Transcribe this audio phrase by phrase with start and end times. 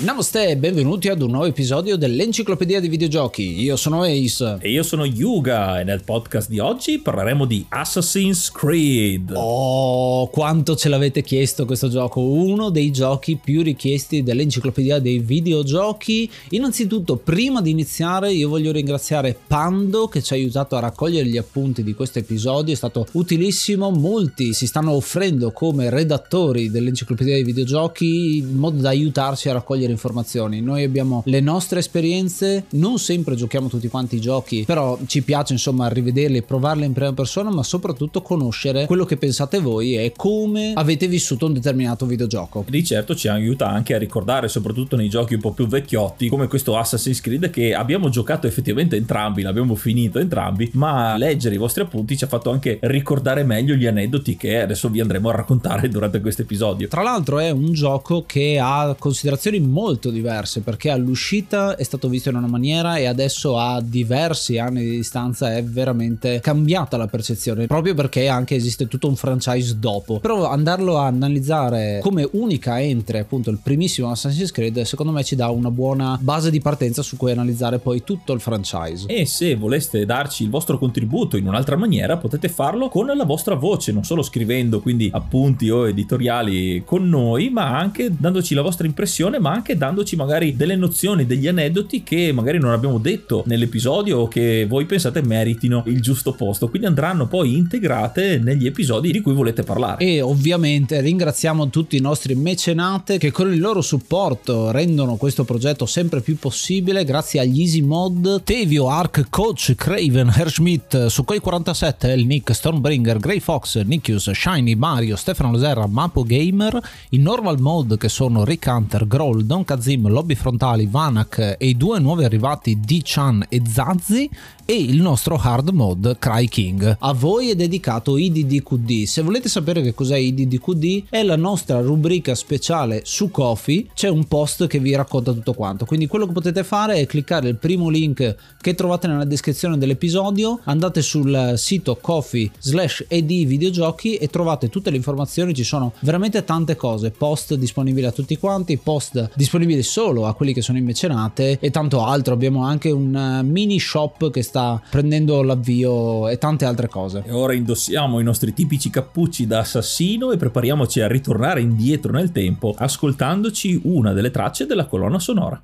[0.00, 3.60] Namaste e benvenuti ad un nuovo episodio dell'Enciclopedia dei Videogiochi.
[3.60, 4.58] Io sono Ace.
[4.60, 9.32] E io sono Yuga e nel podcast di oggi parleremo di Assassin's Creed.
[9.34, 16.30] Oh, quanto ce l'avete chiesto questo gioco, uno dei giochi più richiesti dell'Enciclopedia dei Videogiochi.
[16.50, 21.38] Innanzitutto, prima di iniziare, io voglio ringraziare Pando che ci ha aiutato a raccogliere gli
[21.38, 27.42] appunti di questo episodio, è stato utilissimo, molti si stanno offrendo come redattori dell'Enciclopedia dei
[27.42, 30.60] Videogiochi in modo da aiutarci a raccogliere informazioni.
[30.60, 35.52] Noi abbiamo le nostre esperienze, non sempre giochiamo tutti quanti i giochi, però ci piace
[35.52, 40.72] insomma rivederli, provarli in prima persona, ma soprattutto conoscere quello che pensate voi e come
[40.74, 42.64] avete vissuto un determinato videogioco.
[42.66, 46.28] E di certo ci aiuta anche a ricordare, soprattutto nei giochi un po' più vecchiotti,
[46.28, 51.58] come questo Assassin's Creed che abbiamo giocato effettivamente entrambi, l'abbiamo finito entrambi, ma leggere i
[51.58, 55.32] vostri appunti ci ha fatto anche ricordare meglio gli aneddoti che adesso vi andremo a
[55.32, 56.88] raccontare durante questo episodio.
[56.88, 59.77] Tra l'altro è un gioco che ha considerazioni molto
[60.10, 64.90] diverse perché all'uscita è stato visto in una maniera e adesso a diversi anni di
[64.90, 70.18] distanza è veramente cambiata la percezione proprio perché anche esiste tutto un franchise dopo.
[70.18, 75.36] Però andarlo a analizzare come unica entry appunto il primissimo Assassin's Creed secondo me ci
[75.36, 79.06] dà una buona base di partenza su cui analizzare poi tutto il franchise.
[79.06, 83.54] E se voleste darci il vostro contributo in un'altra maniera potete farlo con la vostra
[83.54, 88.86] voce non solo scrivendo quindi appunti o editoriali con noi ma anche dandoci la vostra
[88.86, 93.42] impressione ma anche anche dandoci magari delle nozioni, degli aneddoti che magari non abbiamo detto
[93.46, 96.68] nell'episodio o che voi pensate meritino il giusto posto.
[96.70, 100.02] Quindi andranno poi integrate negli episodi di cui volete parlare.
[100.02, 105.84] E ovviamente ringraziamo tutti i nostri mecenate che con il loro supporto rendono questo progetto
[105.84, 112.24] sempre più possibile grazie agli Easy Mod, Tevio, Ark, Coach, Craven, Herschmidt, Sukhoi 47, El
[112.24, 116.80] Nick, Stormbringer, Grey Fox, Nikius, Shiny, Mario, Stefano Loserra, Mapo Gamer,
[117.10, 121.76] i Normal Mod che sono Rick Hunter, Groll, Don Kazim, Lobby Frontali, Vanak e i
[121.76, 124.30] due nuovi arrivati D-Chan e Zazzi
[124.70, 126.98] e il nostro hard mode Cry King.
[127.00, 129.04] A voi è dedicato IDDQD.
[129.04, 133.88] Se volete sapere che cos'è IDDQD è la nostra rubrica speciale su Kofi.
[133.94, 135.86] C'è un post che vi racconta tutto quanto.
[135.86, 140.60] Quindi quello che potete fare è cliccare il primo link che trovate nella descrizione dell'episodio,
[140.64, 145.54] andate sul sito Kofi slash ed videogiochi e trovate tutte le informazioni.
[145.54, 150.52] Ci sono veramente tante cose, post disponibili a tutti quanti, post disponibili solo a quelli
[150.52, 152.34] che sono in mecenate e tanto altro.
[152.34, 157.22] Abbiamo anche un mini shop che sta sta prendendo l'avvio e tante altre cose.
[157.24, 162.32] E ora indossiamo i nostri tipici cappucci da assassino e prepariamoci a ritornare indietro nel
[162.32, 165.62] tempo ascoltandoci una delle tracce della colonna sonora.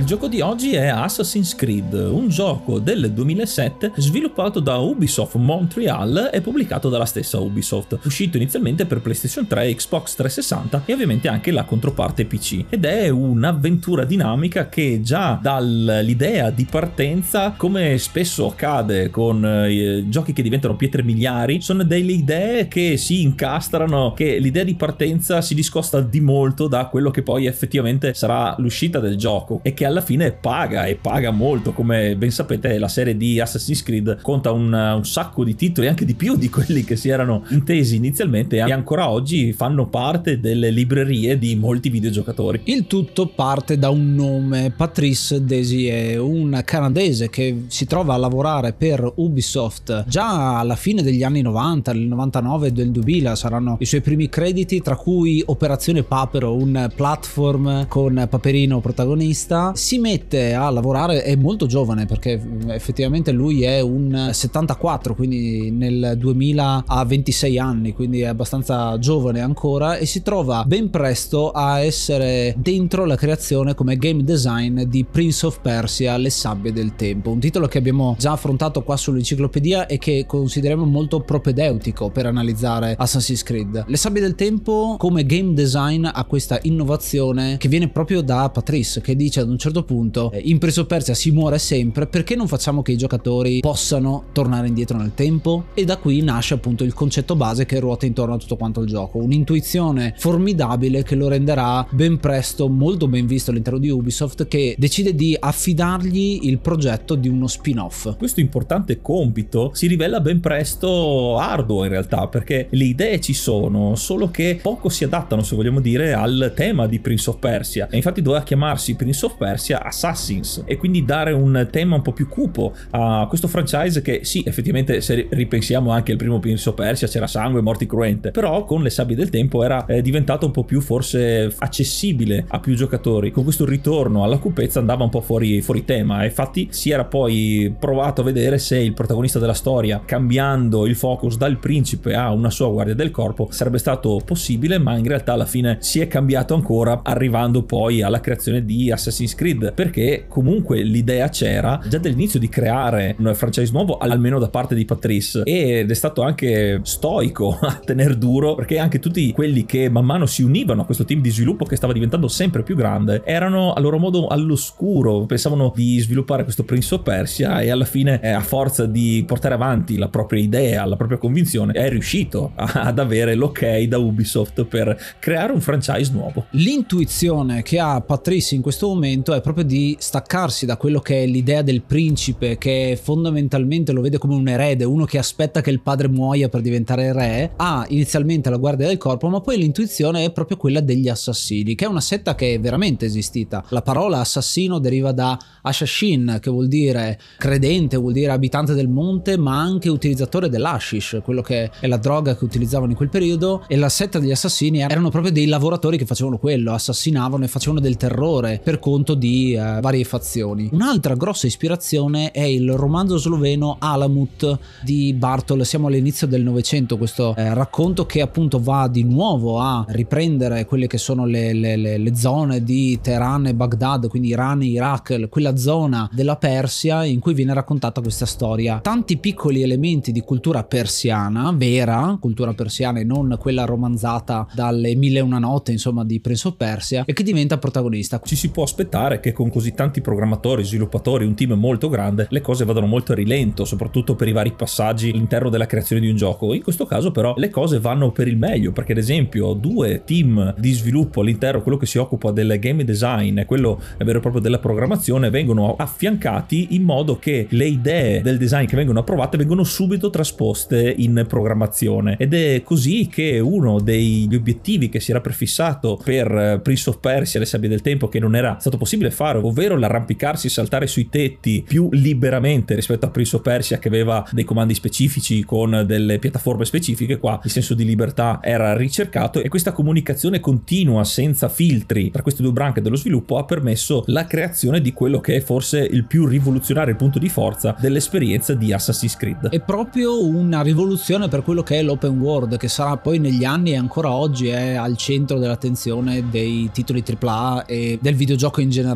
[0.00, 6.30] Il gioco di oggi è Assassin's Creed, un gioco del 2007 sviluppato da Ubisoft Montreal
[6.32, 11.50] e pubblicato dalla stessa Ubisoft, uscito inizialmente per PlayStation 3, Xbox 360 e ovviamente anche
[11.50, 12.64] la controparte PC.
[12.70, 20.32] Ed è un'avventura dinamica che già dall'idea di partenza, come spesso accade con eh, giochi
[20.32, 25.54] che diventano pietre miliari, sono delle idee che si incastrano, che l'idea di partenza si
[25.54, 30.00] discosta di molto da quello che poi effettivamente sarà l'uscita del gioco e che alla
[30.00, 31.72] fine paga e paga molto.
[31.72, 36.04] Come ben sapete, la serie di Assassin's Creed conta un, un sacco di titoli, anche
[36.04, 40.70] di più di quelli che si erano intesi inizialmente e ancora oggi fanno parte delle
[40.70, 42.62] librerie di molti videogiocatori.
[42.64, 48.72] Il tutto parte da un nome, Patrice Desier, un canadese che si trova a lavorare
[48.72, 53.84] per Ubisoft già alla fine degli anni 90, nel 99 e del 2000 saranno i
[53.84, 60.68] suoi primi crediti, tra cui Operazione Papero, un platform con Paperino protagonista si mette a
[60.68, 67.58] lavorare, è molto giovane perché effettivamente lui è un 74, quindi nel 2000 ha 26
[67.58, 73.16] anni, quindi è abbastanza giovane ancora e si trova ben presto a essere dentro la
[73.16, 77.78] creazione come game design di Prince of Persia, Le sabbie del tempo, un titolo che
[77.78, 83.84] abbiamo già affrontato qua sull'enciclopedia e che consideriamo molto propedeutico per analizzare Assassin's Creed.
[83.86, 89.00] Le sabbie del tempo come game design ha questa innovazione che viene proprio da Patrice
[89.00, 92.48] che dice ad un certo certo punto eh, of Persia si muore sempre, perché non
[92.48, 95.66] facciamo che i giocatori possano tornare indietro nel tempo?
[95.74, 98.88] E da qui nasce appunto il concetto base che ruota intorno a tutto quanto il
[98.88, 104.74] gioco, un'intuizione formidabile che lo renderà ben presto molto ben visto all'interno di Ubisoft che
[104.76, 108.16] decide di affidargli il progetto di uno spin-off.
[108.16, 113.94] Questo importante compito si rivela ben presto arduo in realtà perché le idee ci sono,
[113.94, 117.96] solo che poco si adattano se vogliamo dire al tema di Prince of Persia e
[117.96, 120.62] infatti doveva chiamarsi Prince of Persia Assassins.
[120.64, 125.00] E quindi dare un tema un po' più cupo a questo franchise che sì effettivamente
[125.00, 128.30] se ripensiamo anche al primo Prince Persia c'era sangue, morti cruente.
[128.30, 132.60] Però con le sabbie del tempo era eh, diventato un po' più forse accessibile a
[132.60, 133.30] più giocatori.
[133.30, 136.22] Con questo ritorno alla cupezza andava un po' fuori, fuori tema.
[136.22, 140.96] E infatti si era poi provato a vedere se il protagonista della storia cambiando il
[140.96, 145.32] focus dal principe a una sua guardia del corpo sarebbe stato possibile ma in realtà
[145.32, 150.82] alla fine si è cambiato ancora arrivando poi alla creazione di Assassin's Creed perché comunque
[150.82, 155.42] l'idea c'era già dall'inizio di creare un franchise nuovo almeno da parte di Patrice.
[155.44, 160.26] Ed è stato anche stoico a tener duro perché anche tutti quelli che man mano
[160.26, 163.80] si univano a questo team di sviluppo che stava diventando sempre più grande erano a
[163.80, 165.24] loro modo all'oscuro.
[165.26, 169.54] Pensavano di sviluppare questo Prince of Persia e alla fine eh, a forza di portare
[169.54, 174.98] avanti la propria idea la propria convinzione è riuscito ad avere l'ok da Ubisoft per
[175.18, 176.46] creare un franchise nuovo.
[176.50, 181.26] L'intuizione che ha Patrice in questo momento è proprio di staccarsi da quello che è
[181.26, 185.80] l'idea del principe che fondamentalmente lo vede come un erede uno che aspetta che il
[185.80, 190.32] padre muoia per diventare re ha inizialmente la guardia del corpo ma poi l'intuizione è
[190.32, 193.64] proprio quella degli assassini che è una setta che è veramente esistita.
[193.68, 199.36] La parola assassino deriva da Ashashin che vuol dire credente vuol dire abitante del monte
[199.36, 203.76] ma anche utilizzatore dell'ashish quello che è la droga che utilizzavano in quel periodo e
[203.76, 207.96] la setta degli assassini erano proprio dei lavoratori che facevano quello assassinavano e facevano del
[207.96, 210.68] terrore per conto di eh, varie fazioni.
[210.72, 215.64] Un'altra grossa ispirazione è il romanzo sloveno Alamut di Bartol.
[215.64, 220.86] Siamo all'inizio del Novecento questo eh, racconto che appunto va di nuovo a riprendere quelle
[220.86, 225.28] che sono le, le, le, le zone di Teheran e Baghdad quindi Iran e Iraq
[225.28, 228.80] quella zona della Persia in cui viene raccontata questa storia.
[228.80, 235.18] Tanti piccoli elementi di cultura persiana vera cultura persiana e non quella romanzata dalle mille
[235.18, 238.20] e una notte insomma di Prince of Persia e che diventa protagonista.
[238.22, 242.40] Ci si può aspettare che con così tanti programmatori sviluppatori un team molto grande le
[242.40, 246.16] cose vadano molto a rilento soprattutto per i vari passaggi all'interno della creazione di un
[246.16, 246.54] gioco.
[246.54, 250.54] In questo caso però le cose vanno per il meglio perché ad esempio due team
[250.58, 254.42] di sviluppo all'interno quello che si occupa del game design e quello vero e proprio
[254.42, 259.64] della programmazione vengono affiancati in modo che le idee del design che vengono approvate vengono
[259.64, 262.16] subito trasposte in programmazione.
[262.18, 267.40] Ed è così che uno degli obiettivi che si era prefissato per Prince of Persia
[267.40, 271.64] le sabbie del tempo che non era stato possibile fare ovvero l'arrampicarsi saltare sui tetti
[271.66, 276.66] più liberamente rispetto a Prince of Persia che aveva dei comandi specifici con delle piattaforme
[276.66, 282.20] specifiche qua il senso di libertà era ricercato e questa comunicazione continua senza filtri tra
[282.20, 286.04] queste due branche dello sviluppo ha permesso la creazione di quello che è forse il
[286.04, 289.48] più rivoluzionario punto di forza dell'esperienza di Assassin's Creed.
[289.48, 293.72] È proprio una rivoluzione per quello che è l'open world, che sarà poi negli anni
[293.72, 298.88] e ancora oggi è al centro dell'attenzione dei titoli AAA e del videogioco in generale.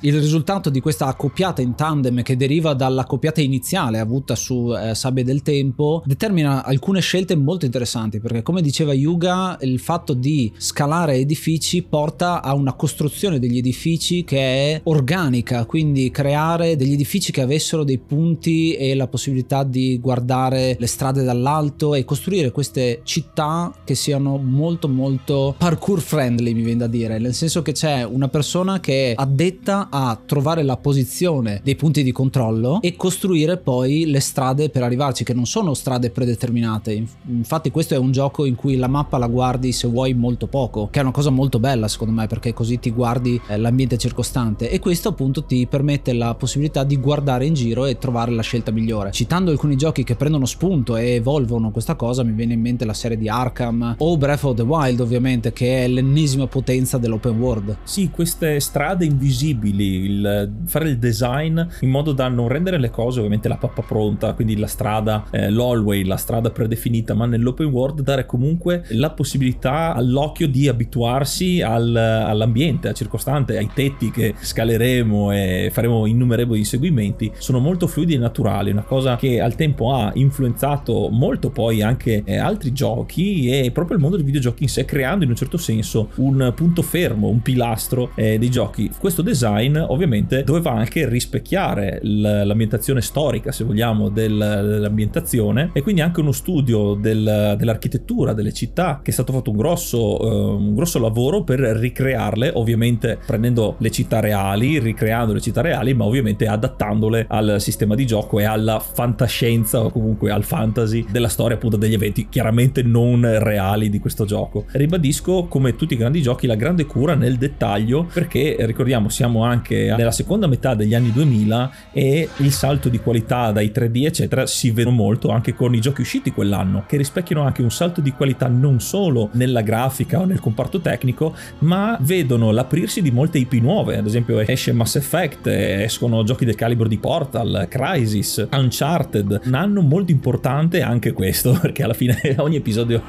[0.00, 5.24] Il risultato di questa accoppiata in tandem che deriva dall'accoppiata iniziale avuta su eh, Sabbie
[5.24, 11.14] del Tempo determina alcune scelte molto interessanti perché come diceva Yuga il fatto di scalare
[11.14, 17.40] edifici porta a una costruzione degli edifici che è organica quindi creare degli edifici che
[17.40, 23.72] avessero dei punti e la possibilità di guardare le strade dall'alto e costruire queste città
[23.84, 27.18] che siano molto molto parkour friendly mi viene da dire.
[27.18, 32.04] Nel senso che c'è una persona che è addetta a trovare la posizione dei punti
[32.04, 37.04] di controllo e costruire poi le strade per arrivarci che non sono strade predeterminate.
[37.26, 40.88] Infatti questo è un gioco in cui la mappa la guardi se vuoi molto poco
[40.90, 44.70] che è una cosa molto bella secondo me perché così ti guardi eh, l'ambiente circostante.
[44.70, 48.70] E questo appunto ti permette la possibilità di guardare in giro e trovare la scelta
[48.70, 49.10] migliore.
[49.10, 52.94] Citando alcuni giochi che prendono spunto e evolvono questa cosa mi viene in mente la
[52.94, 57.78] serie di Arkham o Breath of the Wild ovviamente che è l'ennesima potenza dell'open world.
[57.82, 63.18] Sì queste strade invisibili il fare il design in modo da non rendere le cose
[63.18, 68.02] ovviamente la pappa pronta quindi la strada eh, l'allway la strada predefinita ma nell'open world
[68.02, 75.32] dare comunque la possibilità all'occhio di abituarsi al, all'ambiente al circostante ai tetti che scaleremo
[75.32, 80.10] e faremo innumerevoli inseguimenti sono molto fluidi e naturali una cosa che al tempo ha
[80.14, 84.84] influenzato molto poi anche eh, altri giochi e proprio il mondo dei videogiochi in sé
[84.84, 88.90] creando in un certo senso un punto fermo un pilastro eh, dei giochi.
[88.98, 96.00] Questo sound design ovviamente doveva anche rispecchiare l'ambientazione storica, se vogliamo, del, dell'ambientazione e quindi
[96.00, 100.74] anche uno studio del, dell'architettura delle città che è stato fatto un grosso, uh, un
[100.74, 106.46] grosso lavoro per ricrearle, ovviamente prendendo le città reali, ricreando le città reali, ma ovviamente
[106.46, 111.76] adattandole al sistema di gioco e alla fantascienza o comunque al fantasy della storia appunto
[111.76, 114.64] degli eventi chiaramente non reali di questo gioco.
[114.72, 119.94] Ribadisco come tutti i grandi giochi la grande cura nel dettaglio perché ricordiamo siamo anche
[119.96, 124.70] nella seconda metà degli anni 2000 e il salto di qualità dai 3D eccetera si
[124.70, 128.48] vede molto anche con i giochi usciti quell'anno che rispecchiano anche un salto di qualità
[128.48, 133.96] non solo nella grafica o nel comparto tecnico ma vedono l'aprirsi di molte IP nuove.
[133.96, 139.40] Ad esempio esce Mass Effect escono giochi del calibro di Portal Crisis Uncharted.
[139.44, 143.02] Un anno molto importante anche questo perché alla fine ogni episodio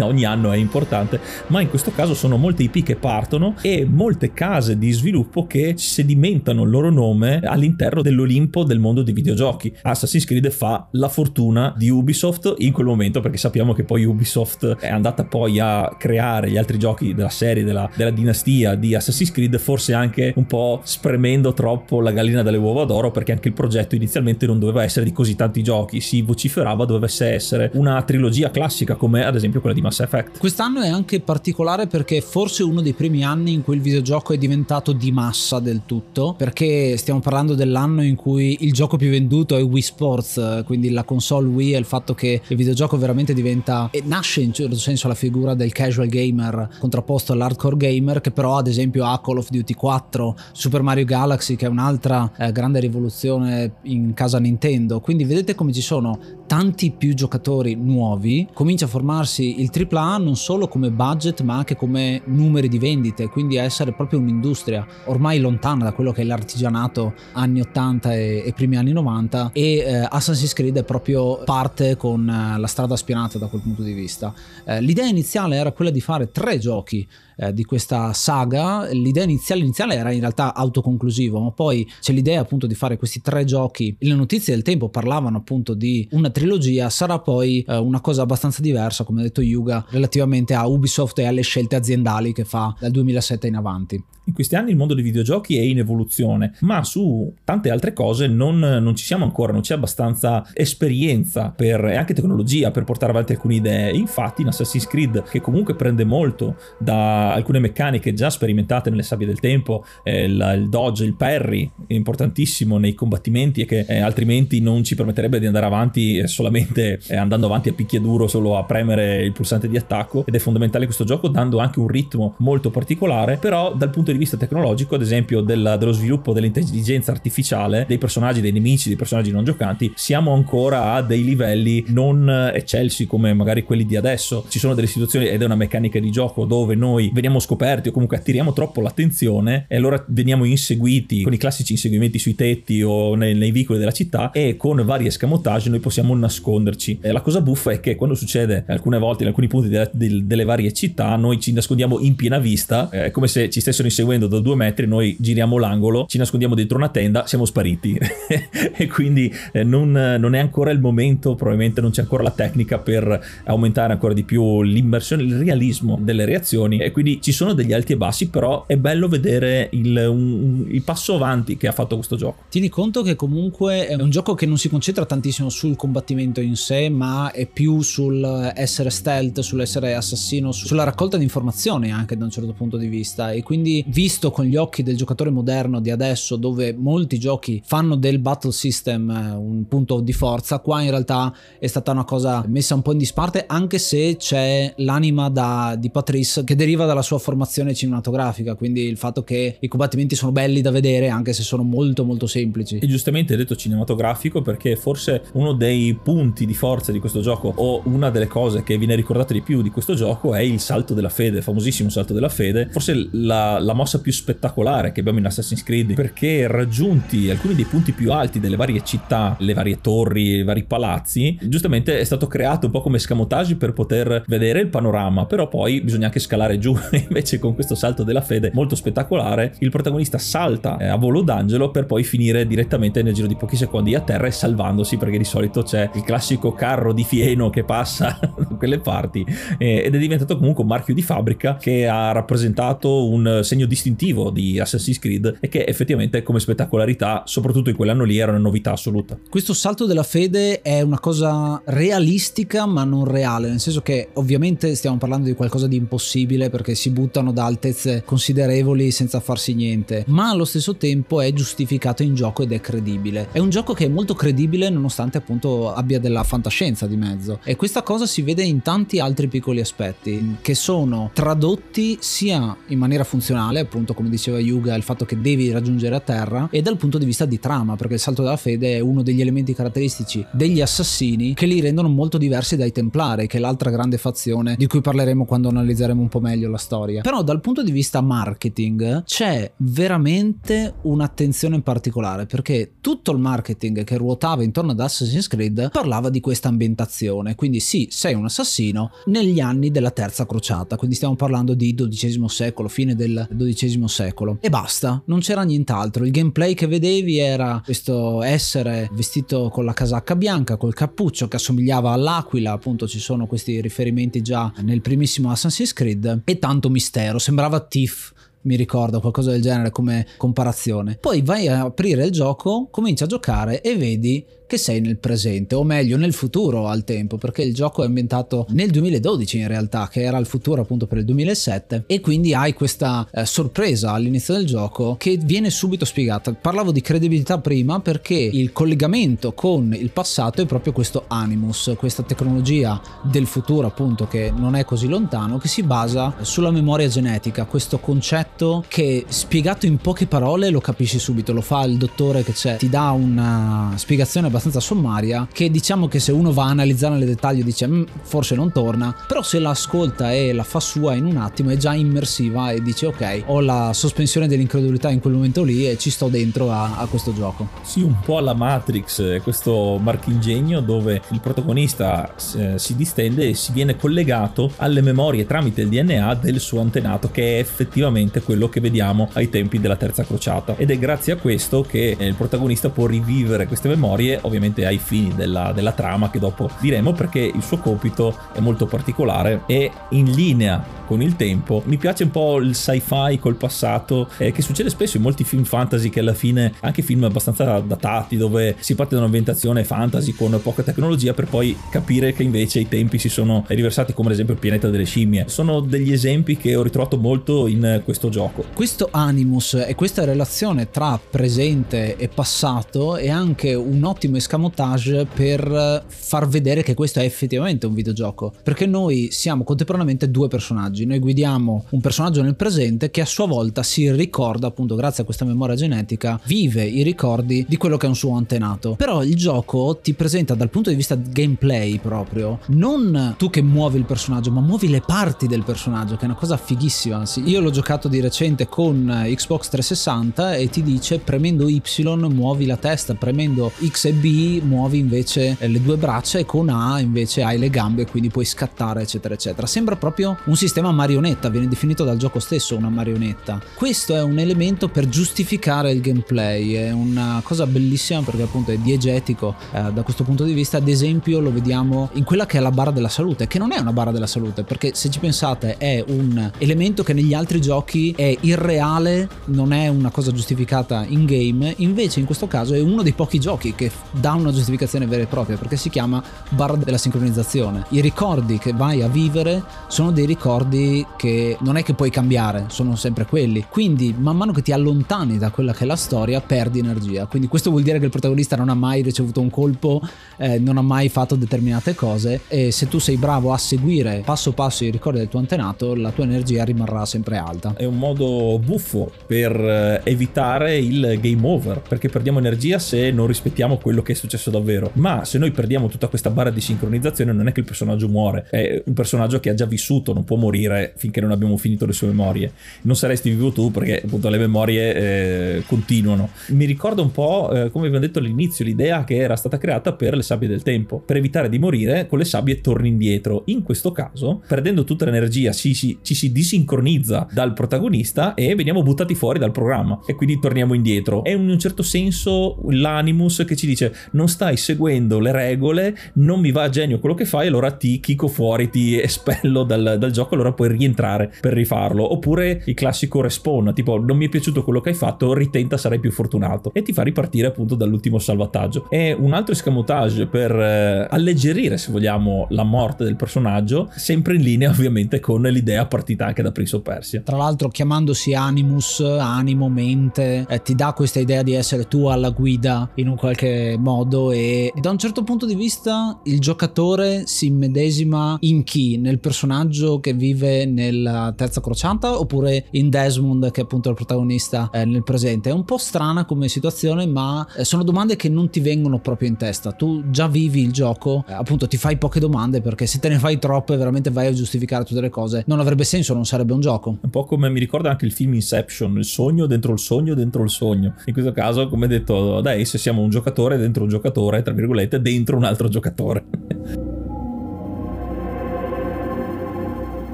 [0.00, 4.32] ogni anno è importante ma in questo caso sono molte IP che partono e molte
[4.32, 9.74] case di sviluppo che sedimentano il loro nome all'interno dell'Olimpo del mondo dei videogiochi.
[9.82, 14.76] Assassin's Creed fa la fortuna di Ubisoft in quel momento perché sappiamo che poi Ubisoft
[14.76, 19.30] è andata poi a creare gli altri giochi della serie, della, della dinastia di Assassin's
[19.30, 23.54] Creed, forse anche un po' spremendo troppo la gallina dalle uova d'oro perché anche il
[23.54, 28.50] progetto inizialmente non doveva essere di così tanti giochi, si vociferava dovesse essere una trilogia
[28.50, 30.38] classica come ad esempio quella di Mass Effect.
[30.38, 34.38] Quest'anno è anche particolare perché forse uno dei primi anni in cui il videogioco è
[34.38, 39.56] diventato di massa del tutto, perché stiamo parlando dell'anno in cui il gioco più venduto
[39.56, 43.88] è Wii Sports, quindi la console Wii e il fatto che il videogioco veramente diventa
[43.90, 48.56] e nasce in certo senso la figura del casual gamer contrapposto all'hardcore gamer che però
[48.56, 52.80] ad esempio ha Call of Duty 4, Super Mario Galaxy che è un'altra eh, grande
[52.80, 58.88] rivoluzione in casa Nintendo, quindi vedete come ci sono tanti più giocatori nuovi, comincia a
[58.88, 63.62] formarsi il AAA non solo come budget ma anche come numeri di vendite, quindi a
[63.62, 64.86] essere proprio un'industria.
[65.06, 69.76] Ormai lontana da quello che è l'artigianato anni 80 e, e primi anni 90 e
[69.78, 73.92] eh, Assassin's Creed è proprio parte con eh, la strada spianata da quel punto di
[73.92, 74.32] vista.
[74.64, 77.06] Eh, l'idea iniziale era quella di fare tre giochi
[77.36, 78.88] eh, di questa saga.
[78.90, 83.20] L'idea iniziale, iniziale, era in realtà autoconclusivo, ma poi c'è l'idea appunto di fare questi
[83.20, 83.94] tre giochi.
[83.98, 88.62] Le notizie del tempo parlavano appunto di una trilogia, sarà poi eh, una cosa abbastanza
[88.62, 92.90] diversa, come ha detto Yuga, relativamente a Ubisoft e alle scelte aziendali che fa dal
[92.90, 94.04] 2007 in avanti.
[94.28, 98.26] In questi anni il mondo dei videogiochi è in evoluzione, ma su tante altre cose
[98.26, 103.12] non, non ci siamo ancora, non c'è abbastanza esperienza per, e anche tecnologia per portare
[103.12, 103.92] avanti alcune idee.
[103.92, 109.26] Infatti in Assassin's Creed, che comunque prende molto da alcune meccaniche già sperimentate nelle sabbie
[109.26, 114.60] del tempo, eh, il, il, dodge, il parry, importantissimo nei combattimenti e che eh, altrimenti
[114.60, 118.64] non ci permetterebbe di andare avanti eh, solamente eh, andando avanti a picchiaduro, solo a
[118.64, 122.70] premere il pulsante di attacco ed è fondamentale questo gioco dando anche un ritmo molto
[122.70, 127.98] particolare, però dal punto di vista tecnologico, ad esempio del, dello sviluppo dell'intelligenza artificiale, dei
[127.98, 133.32] personaggi, dei nemici, dei personaggi non giocanti, siamo ancora a dei livelli non eccelsi come
[133.34, 134.44] magari quelli di adesso.
[134.48, 137.92] Ci sono delle situazioni ed è una meccanica di gioco dove noi veniamo scoperti o
[137.92, 143.14] comunque attiriamo troppo l'attenzione e allora veniamo inseguiti con i classici inseguimenti sui tetti o
[143.14, 146.98] nei, nei vicoli della città e con vari escamotage noi possiamo nasconderci.
[147.00, 150.44] E la cosa buffa è che quando succede alcune volte in alcuni punti delle, delle
[150.44, 154.38] varie città noi ci nascondiamo in piena vista, è come se ci stessero inseguendo da
[154.40, 157.98] due metri, noi giriamo l'angolo, ci nascondiamo dentro una tenda, siamo spariti
[158.76, 162.78] e quindi eh, non, non è ancora il momento, probabilmente non c'è ancora la tecnica
[162.78, 167.52] per aumentare ancora di più l'immersione, il realismo delle reazioni e quindi quindi ci sono
[167.52, 171.72] degli alti e bassi, però è bello vedere il, un, il, passo avanti che ha
[171.72, 172.42] fatto questo gioco.
[172.48, 176.56] Tieni conto che comunque è un gioco che non si concentra tantissimo sul combattimento in
[176.56, 182.24] sé, ma è più sul essere stealth, sull'essere assassino, sulla raccolta di informazioni anche da
[182.24, 183.30] un certo punto di vista.
[183.30, 187.94] E quindi, visto con gli occhi del giocatore moderno di adesso, dove molti giochi fanno
[187.94, 192.44] del battle system eh, un punto di forza, qua in realtà è stata una cosa
[192.48, 196.95] messa un po' in disparte, anche se c'è l'anima da, di Patrice che deriva dalla
[197.02, 201.42] sua formazione cinematografica, quindi il fatto che i combattimenti sono belli da vedere anche se
[201.42, 202.78] sono molto molto semplici.
[202.78, 207.52] E giustamente hai detto cinematografico perché forse uno dei punti di forza di questo gioco
[207.54, 210.94] o una delle cose che viene ricordata di più di questo gioco è il salto
[210.94, 215.26] della fede, famosissimo salto della fede, forse la, la mossa più spettacolare che abbiamo in
[215.26, 220.36] Assassin's Creed perché raggiunti alcuni dei punti più alti delle varie città, le varie torri,
[220.38, 224.68] i vari palazzi, giustamente è stato creato un po' come scamotage per poter vedere il
[224.68, 226.76] panorama, però poi bisogna anche scalare giù
[227.08, 231.70] invece con questo salto della fede molto spettacolare il protagonista salta eh, a volo d'angelo
[231.70, 235.24] per poi finire direttamente nel giro di pochi secondi a terra e salvandosi perché di
[235.24, 239.24] solito c'è il classico carro di fieno che passa da quelle parti
[239.58, 244.30] eh, ed è diventato comunque un marchio di fabbrica che ha rappresentato un segno distintivo
[244.30, 248.72] di Assassin's Creed e che effettivamente come spettacolarità, soprattutto in quell'anno lì, era una novità
[248.72, 249.18] assoluta.
[249.28, 254.74] Questo salto della fede è una cosa realistica ma non reale, nel senso che ovviamente
[254.74, 260.04] stiamo parlando di qualcosa di impossibile perché si buttano da altezze considerevoli senza farsi niente,
[260.08, 263.28] ma allo stesso tempo è giustificato in gioco ed è credibile.
[263.32, 267.56] È un gioco che è molto credibile nonostante appunto abbia della fantascienza di mezzo e
[267.56, 273.04] questa cosa si vede in tanti altri piccoli aspetti che sono tradotti sia in maniera
[273.04, 276.98] funzionale, appunto come diceva Yuga, il fatto che devi raggiungere a terra e dal punto
[276.98, 280.60] di vista di trama, perché il salto della fede è uno degli elementi caratteristici degli
[280.60, 284.80] assassini che li rendono molto diversi dai templari, che è l'altra grande fazione di cui
[284.80, 287.00] parleremo quando analizzeremo un po' meglio la storia.
[287.02, 293.84] Però dal punto di vista marketing c'è veramente un'attenzione in particolare perché tutto il marketing
[293.84, 298.90] che ruotava intorno ad Assassin's Creed parlava di questa ambientazione, quindi sì, sei un assassino
[299.06, 304.38] negli anni della terza crociata, quindi stiamo parlando di XII secolo, fine del XII secolo.
[304.40, 309.72] E basta, non c'era nient'altro, il gameplay che vedevi era questo essere vestito con la
[309.72, 315.30] casacca bianca, col cappuccio che assomigliava all'aquila, appunto ci sono questi riferimenti già nel primissimo
[315.30, 316.22] Assassin's Creed.
[316.24, 318.12] E tanto mistero, sembrava Tiff
[318.42, 320.96] mi ricordo qualcosa del genere come comparazione.
[321.00, 325.54] Poi vai a aprire il gioco, cominci a giocare e vedi che sei nel presente,
[325.54, 329.88] o meglio nel futuro al tempo, perché il gioco è ambientato nel 2012 in realtà,
[329.90, 334.34] che era il futuro appunto per il 2007, e quindi hai questa eh, sorpresa all'inizio
[334.34, 336.32] del gioco che viene subito spiegata.
[336.32, 342.02] Parlavo di credibilità prima perché il collegamento con il passato è proprio questo Animus, questa
[342.02, 347.44] tecnologia del futuro appunto che non è così lontano, che si basa sulla memoria genetica,
[347.44, 352.32] questo concetto che spiegato in poche parole lo capisci subito, lo fa il dottore che
[352.32, 356.96] c'è, ti dà una spiegazione abbastanza sommaria che diciamo che se uno va a analizzare
[356.96, 360.94] nel dettaglio dice mm, forse non torna, però se la ascolta e la fa sua
[360.94, 365.14] in un attimo è già immersiva e dice ok, ho la sospensione dell'incredulità in quel
[365.14, 367.48] momento lì e ci sto dentro a, a questo gioco.
[367.62, 373.34] Sì, un po' alla Matrix, eh, questo marchingegno dove il protagonista eh, si distende e
[373.34, 378.48] si viene collegato alle memorie tramite il DNA del suo antenato che è effettivamente quello
[378.48, 382.68] che vediamo ai tempi della terza crociata ed è grazie a questo che il protagonista
[382.68, 387.42] può rivivere queste memorie ovviamente ai fini della, della trama che dopo diremo perché il
[387.42, 391.62] suo compito è molto particolare e in linea con il tempo.
[391.66, 395.44] Mi piace un po' il sci-fi col passato eh, che succede spesso in molti film
[395.44, 400.38] fantasy che alla fine, anche film abbastanza datati dove si parte da un'ambientazione fantasy con
[400.42, 404.34] poca tecnologia per poi capire che invece i tempi si sono riversati come ad esempio
[404.34, 405.24] il pianeta delle scimmie.
[405.28, 408.44] Sono degli esempi che ho ritrovato molto in questo gioco.
[408.54, 413.84] Questo animus e questa relazione tra presente e passato è anche un
[414.16, 418.32] ottimo escamotage per far vedere che questo è effettivamente un videogioco.
[418.42, 420.86] Perché noi siamo contemporaneamente due personaggi.
[420.86, 425.06] Noi guidiamo un personaggio nel presente che a sua volta si ricorda, appunto, grazie a
[425.06, 428.74] questa memoria genetica, vive i ricordi di quello che è un suo antenato.
[428.74, 433.78] Però il gioco ti presenta dal punto di vista gameplay proprio, non tu che muovi
[433.78, 437.04] il personaggio, ma muovi le parti del personaggio, che è una cosa fighissima.
[437.24, 441.62] Io l'ho giocato di recente con Xbox 360 e ti dice premendo Y
[442.08, 444.05] muovi la testa, premendo X e B
[444.42, 448.24] muovi invece eh, le due braccia e con A invece hai le gambe quindi puoi
[448.24, 449.46] scattare eccetera eccetera.
[449.46, 453.40] Sembra proprio un sistema marionetta, viene definito dal gioco stesso una marionetta.
[453.54, 458.58] Questo è un elemento per giustificare il gameplay, è una cosa bellissima perché appunto è
[458.58, 462.40] diegetico eh, da questo punto di vista, ad esempio lo vediamo in quella che è
[462.40, 465.56] la barra della salute, che non è una barra della salute perché se ci pensate
[465.56, 471.04] è un elemento che negli altri giochi è irreale, non è una cosa giustificata in
[471.04, 475.02] game, invece in questo caso è uno dei pochi giochi che dà una giustificazione vera
[475.02, 477.64] e propria perché si chiama barra della sincronizzazione.
[477.70, 482.46] I ricordi che vai a vivere sono dei ricordi che non è che puoi cambiare,
[482.48, 483.46] sono sempre quelli.
[483.48, 487.06] Quindi man mano che ti allontani da quella che è la storia perdi energia.
[487.06, 489.80] Quindi questo vuol dire che il protagonista non ha mai ricevuto un colpo,
[490.16, 494.32] eh, non ha mai fatto determinate cose e se tu sei bravo a seguire passo
[494.32, 497.54] passo i ricordi del tuo antenato la tua energia rimarrà sempre alta.
[497.56, 503.06] È un modo buffo per eh, evitare il game over perché perdiamo energia se non
[503.06, 504.70] rispettiamo quello che è successo davvero.
[504.74, 508.26] Ma se noi perdiamo tutta questa barra di sincronizzazione, non è che il personaggio muore,
[508.28, 511.72] è un personaggio che ha già vissuto, non può morire finché non abbiamo finito le
[511.72, 512.32] sue memorie.
[512.62, 516.10] Non saresti vivo tu perché appunto le memorie eh, continuano.
[516.28, 519.94] Mi ricorda un po', eh, come abbiamo detto all'inizio, l'idea che era stata creata per
[519.94, 520.80] le sabbie del tempo.
[520.80, 523.22] Per evitare di morire, con le sabbie torni indietro.
[523.26, 528.62] In questo caso, perdendo tutta l'energia, ci, ci, ci si disincronizza dal protagonista e veniamo
[528.62, 529.78] buttati fuori dal programma.
[529.86, 531.04] E quindi torniamo indietro.
[531.04, 536.20] È in un certo senso l'animus che ci dice non stai seguendo le regole, non
[536.20, 539.90] mi va a genio quello che fai, allora ti chicco fuori, ti espello dal, dal
[539.90, 541.92] gioco, allora puoi rientrare per rifarlo.
[541.92, 545.78] Oppure il classico respawn, tipo non mi è piaciuto quello che hai fatto, ritenta, sarai
[545.78, 546.50] più fortunato.
[546.52, 548.66] E ti fa ripartire appunto dall'ultimo salvataggio.
[548.68, 554.22] È un altro escamotage per eh, alleggerire, se vogliamo, la morte del personaggio, sempre in
[554.22, 557.00] linea ovviamente con l'idea partita anche da Prince of Persia.
[557.00, 562.10] Tra l'altro chiamandosi Animus, animo, mente, eh, ti dà questa idea di essere tu alla
[562.10, 567.26] guida in un qualche modo e da un certo punto di vista il giocatore si
[567.26, 568.78] immedesima in chi?
[568.78, 574.50] Nel personaggio che vive nella terza crociata oppure in Desmond che è appunto il protagonista
[574.52, 575.30] eh, nel presente?
[575.30, 579.08] È un po' strana come situazione ma eh, sono domande che non ti vengono proprio
[579.08, 579.50] in testa.
[579.50, 583.00] Tu già vivi il gioco, eh, appunto ti fai poche domande perché se te ne
[583.00, 585.24] fai troppe veramente vai a giustificare tutte le cose.
[585.26, 586.78] Non avrebbe senso, non sarebbe un gioco.
[586.80, 590.22] Un po' come mi ricorda anche il film Inception, il sogno dentro il sogno dentro
[590.22, 590.74] il sogno.
[590.84, 594.80] In questo caso, come detto, dai, se siamo un giocatore dentro un giocatore, tra virgolette,
[594.80, 596.04] dentro un altro giocatore.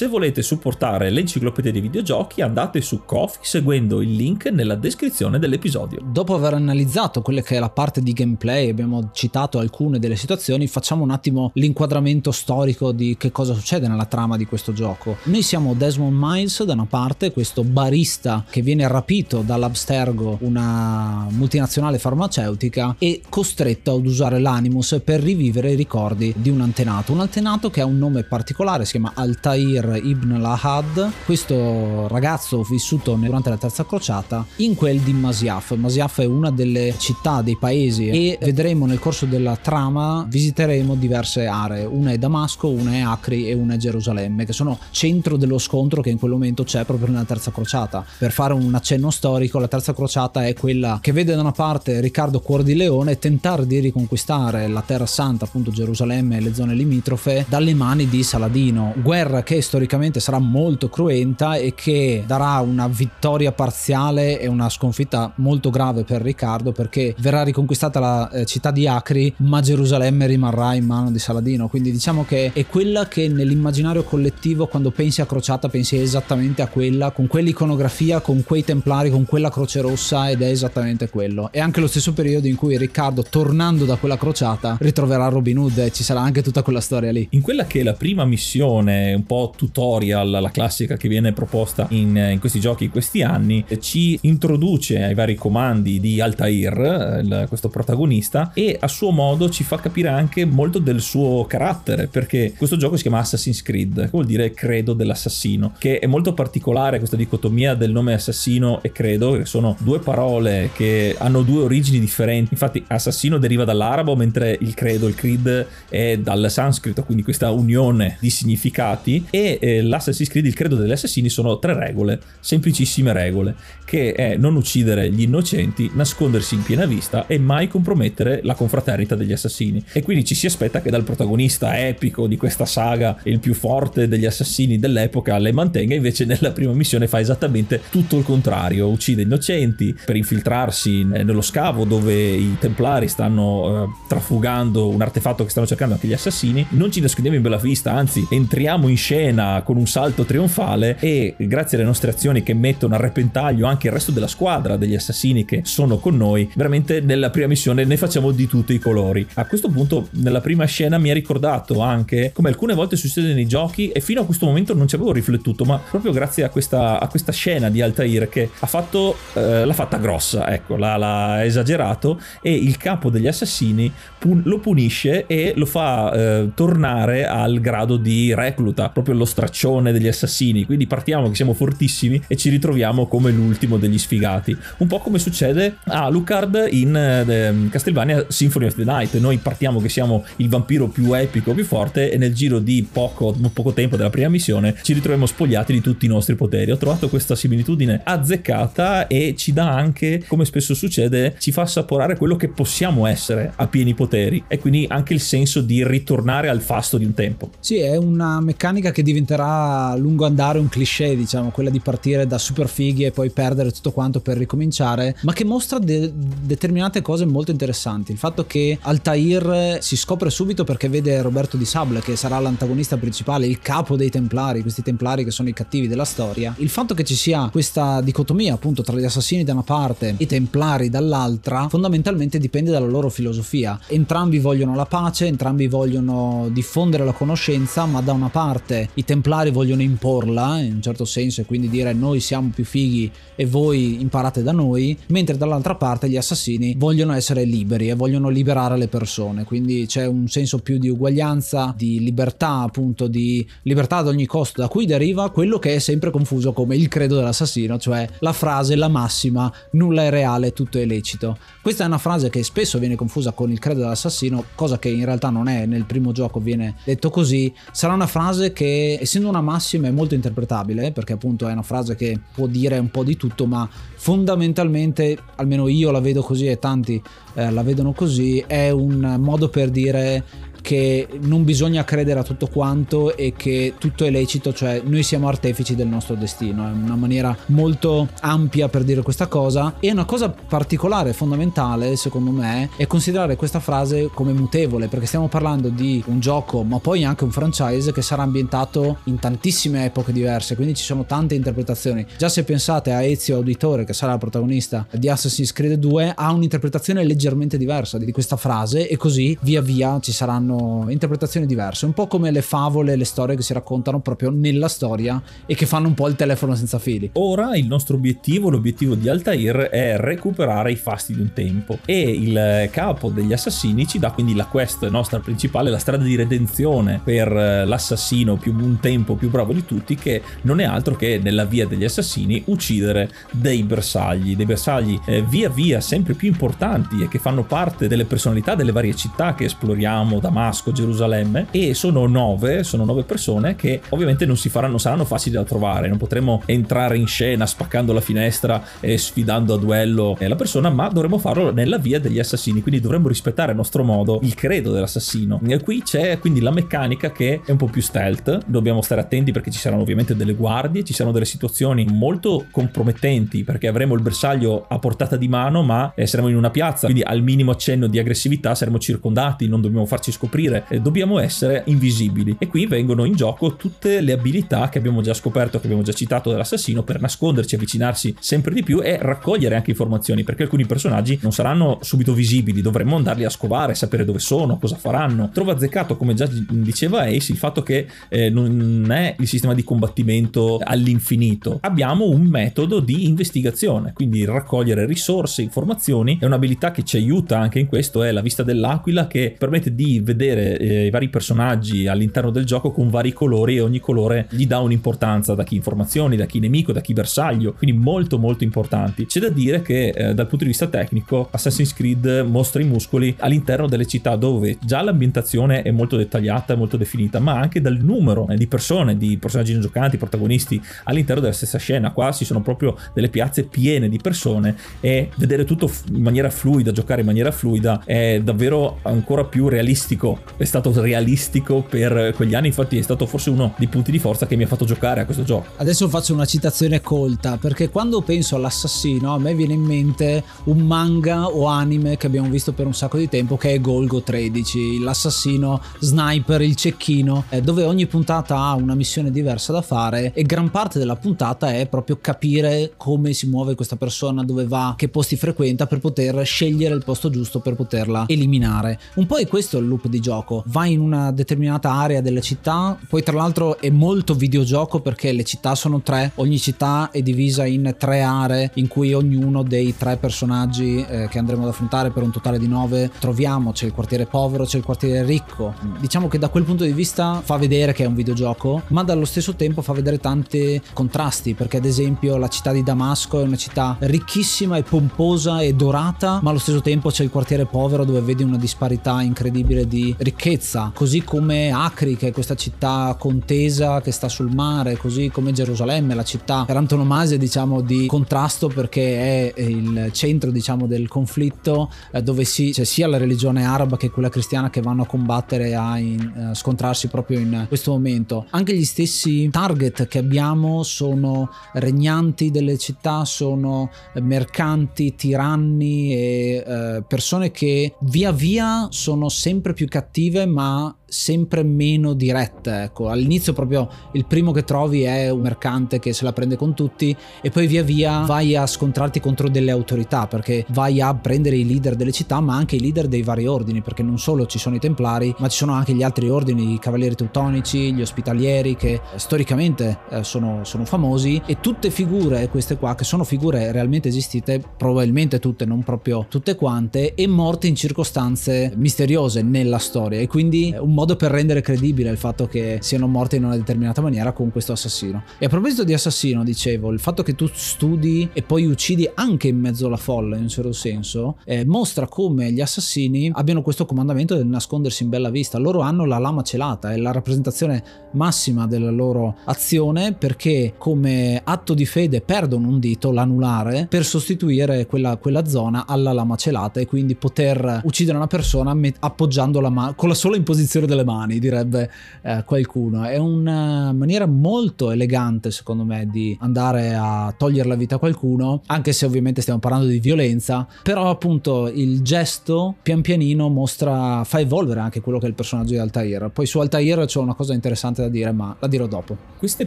[0.00, 6.00] Se volete supportare l'enciclopedia dei videogiochi andate su Kofi seguendo il link nella descrizione dell'episodio.
[6.02, 10.68] Dopo aver analizzato quelle che è la parte di gameplay, abbiamo citato alcune delle situazioni,
[10.68, 15.18] facciamo un attimo l'inquadramento storico di che cosa succede nella trama di questo gioco.
[15.24, 21.98] Noi siamo Desmond Miles da una parte, questo barista che viene rapito dall'Abstergo, una multinazionale
[21.98, 27.12] farmaceutica, e costretto ad usare l'Animus per rivivere i ricordi di un antenato.
[27.12, 33.14] Un antenato che ha un nome particolare, si chiama Altair Ibn Lahad, questo ragazzo vissuto
[33.14, 35.74] durante la terza crociata in quel di Masyaf.
[35.74, 41.46] Masyaf è una delle città, dei paesi e vedremo nel corso della trama visiteremo diverse
[41.46, 41.84] aree.
[41.84, 46.02] Una è Damasco, una è Acri e una è Gerusalemme, che sono centro dello scontro
[46.02, 48.04] che in quel momento c'è proprio nella terza crociata.
[48.18, 52.00] Per fare un accenno storico, la terza crociata è quella che vede da una parte
[52.00, 56.74] Riccardo Cuor di Leone tentare di riconquistare la terra santa, appunto Gerusalemme e le zone
[56.74, 58.94] limitrofe, dalle mani di Saladino.
[59.02, 59.79] Guerra che storicamente
[60.20, 66.22] sarà molto cruenta e che darà una vittoria parziale e una sconfitta molto grave per
[66.22, 71.18] Riccardo perché verrà riconquistata la eh, città di Acri ma Gerusalemme rimarrà in mano di
[71.18, 71.68] Saladino.
[71.68, 76.68] Quindi diciamo che è quella che nell'immaginario collettivo quando pensi a crociata pensi esattamente a
[76.68, 81.50] quella con quell'iconografia con quei templari con quella croce rossa ed è esattamente quello.
[81.52, 85.78] È anche lo stesso periodo in cui Riccardo tornando da quella crociata ritroverà Robin Hood
[85.78, 87.26] e ci sarà anche tutta quella storia lì.
[87.30, 91.86] In quella che è la prima missione un po' tutorial, la classica che viene proposta
[91.90, 97.44] in, in, questi giochi in questi anni, ci introduce ai vari comandi di Altair, il,
[97.46, 102.54] questo protagonista, e a suo modo ci fa capire anche molto del suo carattere, perché
[102.56, 106.96] questo gioco si chiama Assassin's Creed, che vuol dire credo dell'assassino, che è molto particolare
[106.96, 112.00] questa dicotomia del nome assassino e credo, che sono due parole che hanno due origini
[112.00, 112.48] differenti.
[112.52, 118.16] Infatti assassino deriva dall'arabo, mentre il credo, il creed è dal sanscrito, quindi questa unione
[118.20, 123.54] di significati e eh, l'Assassin's Creed, il credo degli assassini, sono tre regole, semplicissime regole,
[123.84, 129.14] che è non uccidere gli innocenti, nascondersi in piena vista e mai compromettere la confraternita
[129.14, 129.82] degli assassini.
[129.92, 134.08] E quindi ci si aspetta che dal protagonista epico di questa saga, il più forte
[134.08, 139.22] degli assassini dell'epoca, le mantenga, invece nella prima missione fa esattamente tutto il contrario, uccide
[139.22, 145.66] innocenti per infiltrarsi nello scavo dove i templari stanno eh, trafugando un artefatto che stanno
[145.66, 149.62] cercando anche gli assassini, non ci nascondiamo in bella vista, anzi entriamo in scena scena
[149.62, 153.92] con un salto trionfale e grazie alle nostre azioni che mettono a repentaglio anche il
[153.92, 158.30] resto della squadra degli assassini che sono con noi, veramente nella prima missione ne facciamo
[158.30, 159.26] di tutti i colori.
[159.34, 163.46] A questo punto nella prima scena mi ha ricordato anche come alcune volte succede nei
[163.46, 167.00] giochi e fino a questo momento non ci avevo riflettuto, ma proprio grazie a questa,
[167.00, 171.44] a questa scena di Altair che ha fatto eh, l'ha fatta grossa, ecco, l'ha, l'ha,
[171.44, 177.60] esagerato e il capo degli assassini pun- lo punisce e lo fa eh, tornare al
[177.60, 182.50] grado di recluta, proprio lo straccione degli assassini, quindi partiamo che siamo fortissimi e ci
[182.50, 184.56] ritroviamo come l'ultimo degli sfigati.
[184.78, 189.16] Un po' come succede a Lucard in eh, Castlevania Symphony of the Night.
[189.18, 193.34] Noi partiamo che siamo il vampiro più epico, più forte e nel giro di poco,
[193.52, 196.70] poco tempo della prima missione ci ritroviamo spogliati di tutti i nostri poteri.
[196.70, 202.16] Ho trovato questa similitudine azzeccata e ci dà anche, come spesso succede, ci fa assaporare
[202.16, 206.60] quello che possiamo essere a pieni poteri e quindi anche il senso di ritornare al
[206.60, 207.50] fasto di un tempo.
[207.60, 211.80] Sì, è una meccanica che diventa diventerà a lungo andare un cliché, diciamo, quella di
[211.80, 216.10] partire da super fighi e poi perdere tutto quanto per ricominciare, ma che mostra de-
[216.14, 218.12] determinate cose molto interessanti.
[218.12, 222.96] Il fatto che Altair si scopre subito perché vede Roberto di Sable, che sarà l'antagonista
[222.96, 226.54] principale, il capo dei Templari, questi Templari che sono i cattivi della storia.
[226.58, 230.14] Il fatto che ci sia questa dicotomia appunto tra gli assassini da una parte e
[230.18, 233.78] i Templari dall'altra, fondamentalmente dipende dalla loro filosofia.
[233.86, 239.50] Entrambi vogliono la pace, entrambi vogliono diffondere la conoscenza, ma da una parte i Templari
[239.50, 244.00] vogliono imporla in un certo senso e quindi dire noi siamo più fighi e voi
[244.00, 248.86] imparate da noi, mentre dall'altra parte gli assassini vogliono essere liberi e vogliono liberare le
[248.86, 254.26] persone, quindi c'è un senso più di uguaglianza, di libertà, appunto di libertà ad ogni
[254.26, 258.32] costo, da cui deriva quello che è sempre confuso come il credo dell'assassino, cioè la
[258.32, 261.36] frase, la massima, nulla è reale, tutto è lecito.
[261.62, 265.04] Questa è una frase che spesso viene confusa con il credo dell'assassino, cosa che in
[265.04, 269.40] realtà non è, nel primo gioco viene detto così, sarà una frase che essendo una
[269.40, 273.16] massima è molto interpretabile, perché appunto è una frase che può dire un po' di
[273.16, 277.02] tutto, ma fondamentalmente, almeno io la vedo così e tanti
[277.34, 280.24] eh, la vedono così, è un modo per dire
[280.60, 285.28] che non bisogna credere a tutto quanto e che tutto è lecito, cioè noi siamo
[285.28, 286.66] artefici del nostro destino.
[286.66, 292.30] È una maniera molto ampia per dire questa cosa e una cosa particolare, fondamentale, secondo
[292.30, 297.04] me, è considerare questa frase come mutevole, perché stiamo parlando di un gioco, ma poi
[297.04, 302.06] anche un franchise che sarà ambientato in tantissime epoche diverse, quindi ci sono tante interpretazioni.
[302.16, 306.32] Già se pensate a Ezio Auditore, che sarà il protagonista di Assassin's Creed 2, ha
[306.32, 311.86] un'interpretazione leggermente diversa di questa frase e così via via ci saranno hanno interpretazioni diverse,
[311.86, 315.66] un po' come le favole, le storie che si raccontano proprio nella storia e che
[315.66, 317.10] fanno un po' il telefono senza fili.
[317.14, 321.78] Ora il nostro obiettivo, l'obiettivo di Altair è recuperare i fasti di un tempo.
[321.84, 326.16] E il capo degli assassini ci dà quindi la quest nostra principale, la strada di
[326.16, 331.20] redenzione per l'assassino più un tempo più bravo di tutti che non è altro che
[331.22, 337.02] nella via degli assassini uccidere dei bersagli, dei bersagli eh, via via sempre più importanti
[337.02, 341.74] e che fanno parte delle personalità delle varie città che esploriamo da Damasco, Gerusalemme e
[341.74, 345.98] sono nove, sono nove persone che ovviamente non si faranno, saranno facili da trovare, non
[345.98, 351.18] potremo entrare in scena spaccando la finestra e sfidando a duello la persona, ma dovremo
[351.18, 355.40] farlo nella via degli assassini, quindi dovremmo rispettare a nostro modo il credo dell'assassino.
[355.46, 359.32] E qui c'è quindi la meccanica che è un po' più stealth, dobbiamo stare attenti
[359.32, 364.00] perché ci saranno ovviamente delle guardie, ci saranno delle situazioni molto compromettenti perché avremo il
[364.00, 367.88] bersaglio a portata di mano, ma eh, saremo in una piazza, quindi al minimo accenno
[367.88, 372.36] di aggressività saremo circondati, non dobbiamo farci scoprire scoprire, eh, dobbiamo essere invisibili.
[372.38, 375.92] E qui vengono in gioco tutte le abilità che abbiamo già scoperto, che abbiamo già
[375.92, 381.18] citato dell'assassino per nasconderci, avvicinarsi sempre di più e raccogliere anche informazioni, perché alcuni personaggi
[381.20, 385.30] non saranno subito visibili, dovremmo andarli a scovare, sapere dove sono, cosa faranno.
[385.32, 389.64] Trovo azzeccato, come già diceva Ace, il fatto che eh, non è il sistema di
[389.64, 391.58] combattimento all'infinito.
[391.62, 397.58] Abbiamo un metodo di investigazione, quindi raccogliere risorse, informazioni, è un'abilità che ci aiuta anche
[397.58, 401.86] in questo, è la vista dell'aquila che permette di vedere vedere eh, i vari personaggi
[401.86, 406.16] all'interno del gioco con vari colori e ogni colore gli dà un'importanza da chi informazioni,
[406.16, 409.06] da chi nemico, da chi bersaglio, quindi molto molto importanti.
[409.06, 413.14] C'è da dire che eh, dal punto di vista tecnico Assassin's Creed mostra i muscoli
[413.18, 418.28] all'interno delle città dove già l'ambientazione è molto dettagliata, molto definita, ma anche dal numero
[418.28, 421.92] eh, di persone, di personaggi non giocanti, protagonisti all'interno della stessa scena.
[421.92, 426.72] Qua ci sono proprio delle piazze piene di persone e vedere tutto in maniera fluida,
[426.72, 432.48] giocare in maniera fluida è davvero ancora più realistico è stato realistico per quegli anni,
[432.48, 435.04] infatti è stato forse uno dei punti di forza che mi ha fatto giocare a
[435.04, 435.46] questo gioco.
[435.56, 440.58] Adesso faccio una citazione colta, perché quando penso all'assassino a me viene in mente un
[440.58, 444.80] manga o anime che abbiamo visto per un sacco di tempo che è Golgo 13,
[444.80, 450.22] l'assassino sniper, il cecchino, eh, dove ogni puntata ha una missione diversa da fare e
[450.22, 454.88] gran parte della puntata è proprio capire come si muove questa persona, dove va, che
[454.88, 458.78] posti frequenta per poter scegliere il posto giusto per poterla eliminare.
[458.94, 460.42] Un po' è questo il loop di gioco.
[460.46, 465.24] Vai in una determinata area della città, poi tra l'altro è molto videogioco perché le
[465.24, 469.96] città sono tre, ogni città è divisa in tre aree in cui ognuno dei tre
[469.96, 474.06] personaggi eh, che andremo ad affrontare per un totale di nove troviamo, c'è il quartiere
[474.06, 475.54] povero, c'è il quartiere ricco.
[475.78, 479.04] Diciamo che da quel punto di vista fa vedere che è un videogioco, ma dallo
[479.04, 483.36] stesso tempo fa vedere tanti contrasti perché ad esempio la città di Damasco è una
[483.36, 488.00] città ricchissima e pomposa e dorata, ma allo stesso tempo c'è il quartiere povero dove
[488.00, 493.92] vedi una disparità incredibile di ricchezza, così come Acri che è questa città contesa che
[493.92, 499.40] sta sul mare, così come Gerusalemme, la città per antonomasia diciamo di contrasto perché è
[499.40, 504.08] il centro diciamo del conflitto eh, dove si, c'è sia la religione araba che quella
[504.08, 508.26] cristiana che vanno a combattere a, in, a scontrarsi proprio in questo momento.
[508.30, 516.84] Anche gli stessi target che abbiamo sono regnanti delle città, sono mercanti, tiranni e eh,
[516.86, 519.79] persone che via via sono sempre più cattive
[520.26, 522.64] ma sempre meno dirette.
[522.64, 522.88] Ecco.
[522.88, 526.94] All'inizio proprio il primo che trovi è un mercante che se la prende con tutti
[527.22, 531.46] e poi via via vai a scontrarti contro delle autorità perché vai a prendere i
[531.46, 534.56] leader delle città ma anche i leader dei vari ordini perché non solo ci sono
[534.56, 538.80] i templari ma ci sono anche gli altri ordini, i cavalieri teutonici, gli ospitalieri che
[538.96, 544.42] storicamente eh, sono, sono famosi e tutte figure queste qua che sono figure realmente esistite
[544.56, 550.54] probabilmente tutte non proprio tutte quante e morte in circostanze misteriose nella storia e quindi
[550.58, 554.30] un modo per rendere credibile il fatto che siano morti in una determinata maniera con
[554.30, 555.02] questo assassino.
[555.18, 559.28] E a proposito di assassino, dicevo, il fatto che tu studi e poi uccidi anche
[559.28, 563.66] in mezzo alla folla, in un certo senso, eh, mostra come gli assassini abbiano questo
[563.66, 565.36] comandamento del nascondersi in bella vista.
[565.36, 567.62] Loro hanno la lama celata, è la rappresentazione
[567.92, 574.64] massima della loro azione perché come atto di fede perdono un dito, l'anulare, per sostituire
[574.64, 579.74] quella, quella zona alla lama celata e quindi poter uccidere una persona appoggiando la mano
[579.74, 581.70] con la sola imposizione delle mani, direbbe
[582.02, 582.84] eh, qualcuno.
[582.84, 588.42] È una maniera molto elegante, secondo me, di andare a togliere la vita a qualcuno,
[588.46, 594.20] anche se ovviamente stiamo parlando di violenza, però appunto il gesto pian pianino mostra, fa
[594.20, 596.10] evolvere anche quello che è il personaggio di Altair.
[596.12, 598.96] Poi su Altair c'è una cosa interessante da dire, ma la dirò dopo.
[599.18, 599.46] Queste